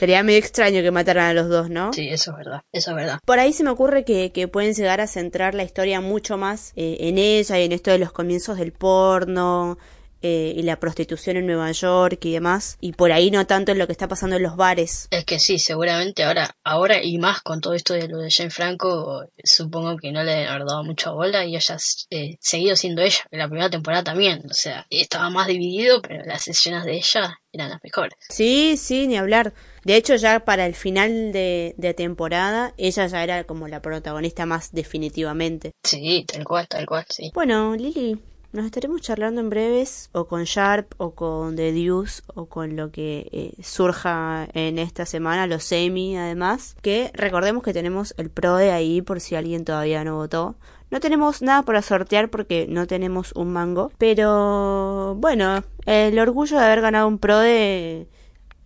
Sería 0.00 0.22
medio 0.22 0.38
extraño 0.38 0.80
que 0.80 0.90
mataran 0.90 1.26
a 1.26 1.34
los 1.34 1.50
dos, 1.50 1.68
¿no? 1.68 1.92
Sí, 1.92 2.08
eso 2.08 2.30
es 2.30 2.36
verdad, 2.38 2.62
eso 2.72 2.92
es 2.92 2.96
verdad. 2.96 3.18
Por 3.22 3.38
ahí 3.38 3.52
se 3.52 3.64
me 3.64 3.68
ocurre 3.68 4.02
que, 4.02 4.32
que 4.32 4.48
pueden 4.48 4.72
llegar 4.72 4.98
a 5.02 5.06
centrar 5.06 5.54
la 5.54 5.62
historia 5.62 6.00
mucho 6.00 6.38
más 6.38 6.72
eh, 6.74 6.96
en 7.00 7.18
ella 7.18 7.58
y 7.58 7.66
en 7.66 7.72
esto 7.72 7.90
de 7.90 7.98
los 7.98 8.10
comienzos 8.10 8.56
del 8.56 8.72
porno, 8.72 9.76
eh, 10.22 10.52
y 10.56 10.62
la 10.62 10.78
prostitución 10.78 11.36
en 11.36 11.46
Nueva 11.46 11.70
York 11.72 12.24
y 12.24 12.32
demás, 12.32 12.76
y 12.80 12.92
por 12.92 13.12
ahí 13.12 13.30
no 13.30 13.46
tanto 13.46 13.72
en 13.72 13.78
lo 13.78 13.86
que 13.86 13.92
está 13.92 14.08
pasando 14.08 14.36
en 14.36 14.42
los 14.42 14.56
bares. 14.56 15.08
Es 15.10 15.24
que 15.24 15.38
sí, 15.38 15.58
seguramente 15.58 16.24
ahora, 16.24 16.56
ahora 16.64 17.02
y 17.02 17.18
más 17.18 17.40
con 17.40 17.60
todo 17.60 17.74
esto 17.74 17.94
de 17.94 18.08
lo 18.08 18.18
de 18.18 18.30
Jane 18.30 18.50
Franco, 18.50 19.24
supongo 19.42 19.96
que 19.96 20.12
no 20.12 20.22
le 20.22 20.46
han 20.46 20.66
dado 20.66 20.84
mucha 20.84 21.10
bola 21.10 21.44
y 21.44 21.56
ella 21.56 21.76
eh, 22.10 22.36
seguido 22.40 22.76
siendo 22.76 23.02
ella, 23.02 23.24
en 23.30 23.38
la 23.38 23.48
primera 23.48 23.70
temporada 23.70 24.04
también, 24.04 24.42
o 24.50 24.54
sea, 24.54 24.86
estaba 24.90 25.30
más 25.30 25.46
dividido, 25.46 26.02
pero 26.02 26.24
las 26.24 26.48
escenas 26.48 26.84
de 26.84 26.96
ella 26.96 27.40
eran 27.52 27.70
las 27.70 27.80
mejores. 27.82 28.14
Sí, 28.28 28.76
sí, 28.76 29.06
ni 29.06 29.16
hablar. 29.16 29.54
De 29.84 29.96
hecho, 29.96 30.14
ya 30.16 30.40
para 30.40 30.66
el 30.66 30.74
final 30.74 31.32
de, 31.32 31.74
de, 31.76 31.94
temporada, 31.94 32.74
ella 32.76 33.06
ya 33.06 33.24
era 33.24 33.44
como 33.44 33.66
la 33.66 33.80
protagonista 33.80 34.46
más 34.46 34.72
definitivamente. 34.72 35.72
Sí, 35.82 36.24
tal 36.26 36.44
cual, 36.44 36.68
tal 36.68 36.86
cual, 36.86 37.06
sí. 37.08 37.30
Bueno, 37.34 37.74
Lili, 37.74 38.20
nos 38.52 38.64
estaremos 38.66 39.00
charlando 39.00 39.40
en 39.40 39.50
breves 39.50 40.10
o 40.12 40.26
con 40.26 40.44
Sharp 40.44 40.94
o 40.98 41.14
con 41.14 41.56
The 41.56 41.72
Deuce 41.72 42.22
o 42.34 42.46
con 42.46 42.76
lo 42.76 42.90
que 42.90 43.28
eh, 43.32 43.62
surja 43.62 44.48
en 44.54 44.78
esta 44.78 45.06
semana, 45.06 45.46
los 45.46 45.64
semi 45.64 46.16
además, 46.16 46.76
que 46.82 47.10
recordemos 47.14 47.62
que 47.62 47.72
tenemos 47.72 48.14
el 48.16 48.30
pro 48.30 48.56
de 48.56 48.72
ahí 48.72 49.02
por 49.02 49.20
si 49.20 49.36
alguien 49.36 49.64
todavía 49.64 50.04
no 50.04 50.16
votó. 50.16 50.56
No 50.90 50.98
tenemos 50.98 51.40
nada 51.40 51.62
para 51.62 51.82
sortear 51.82 52.30
porque 52.30 52.66
no 52.68 52.88
tenemos 52.88 53.32
un 53.36 53.52
mango, 53.52 53.92
pero 53.96 55.14
bueno, 55.16 55.62
el 55.86 56.18
orgullo 56.18 56.58
de 56.58 56.64
haber 56.64 56.80
ganado 56.80 57.06
un 57.06 57.18
pro 57.18 57.38
de 57.38 58.08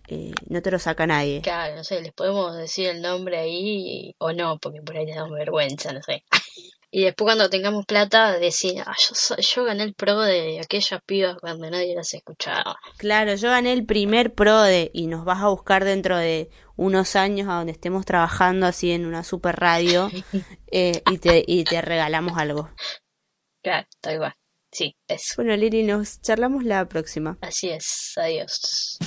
eh, 0.07 0.33
no 0.49 0.61
te 0.61 0.71
lo 0.71 0.79
saca 0.79 1.07
nadie. 1.07 1.41
Claro, 1.41 1.75
no 1.75 1.83
sé, 1.83 2.01
les 2.01 2.13
podemos 2.13 2.55
decir 2.55 2.87
el 2.87 3.01
nombre 3.01 3.37
ahí 3.37 4.15
o 4.17 4.33
no, 4.33 4.57
porque 4.59 4.81
por 4.81 4.97
ahí 4.97 5.05
les 5.05 5.15
damos 5.15 5.37
vergüenza, 5.37 5.93
no 5.93 6.01
sé. 6.01 6.23
Y 6.97 7.03
después 7.03 7.25
cuando 7.25 7.49
tengamos 7.49 7.85
plata, 7.85 8.39
decir, 8.39 8.81
ah, 8.85 8.95
yo, 8.97 9.35
yo 9.35 9.65
gané 9.65 9.83
el 9.83 9.95
pro 9.95 10.17
de 10.21 10.61
aquellas 10.61 11.01
pibas 11.05 11.35
cuando 11.41 11.69
nadie 11.69 11.93
las 11.93 12.13
escuchaba. 12.13 12.77
Claro, 12.95 13.35
yo 13.35 13.49
gané 13.49 13.73
el 13.73 13.85
primer 13.85 14.33
pro 14.33 14.61
de 14.61 14.91
y 14.93 15.07
nos 15.07 15.25
vas 15.25 15.43
a 15.43 15.49
buscar 15.49 15.83
dentro 15.83 16.15
de 16.15 16.49
unos 16.77 17.17
años 17.17 17.49
a 17.49 17.55
donde 17.55 17.73
estemos 17.73 18.05
trabajando 18.05 18.65
así 18.65 18.91
en 18.91 19.05
una 19.05 19.25
super 19.25 19.57
radio 19.57 20.09
eh, 20.71 21.01
y, 21.11 21.17
te, 21.17 21.43
y 21.45 21.65
te 21.65 21.81
regalamos 21.81 22.37
algo. 22.37 22.69
Claro, 23.61 23.85
tal 23.99 24.13
igual. 24.13 24.33
Sí, 24.71 24.95
eso. 25.09 25.33
Bueno, 25.35 25.53
Lili, 25.57 25.83
nos 25.83 26.21
charlamos 26.21 26.63
la 26.63 26.87
próxima. 26.87 27.37
Así 27.41 27.71
es. 27.71 28.13
Adiós. 28.15 28.99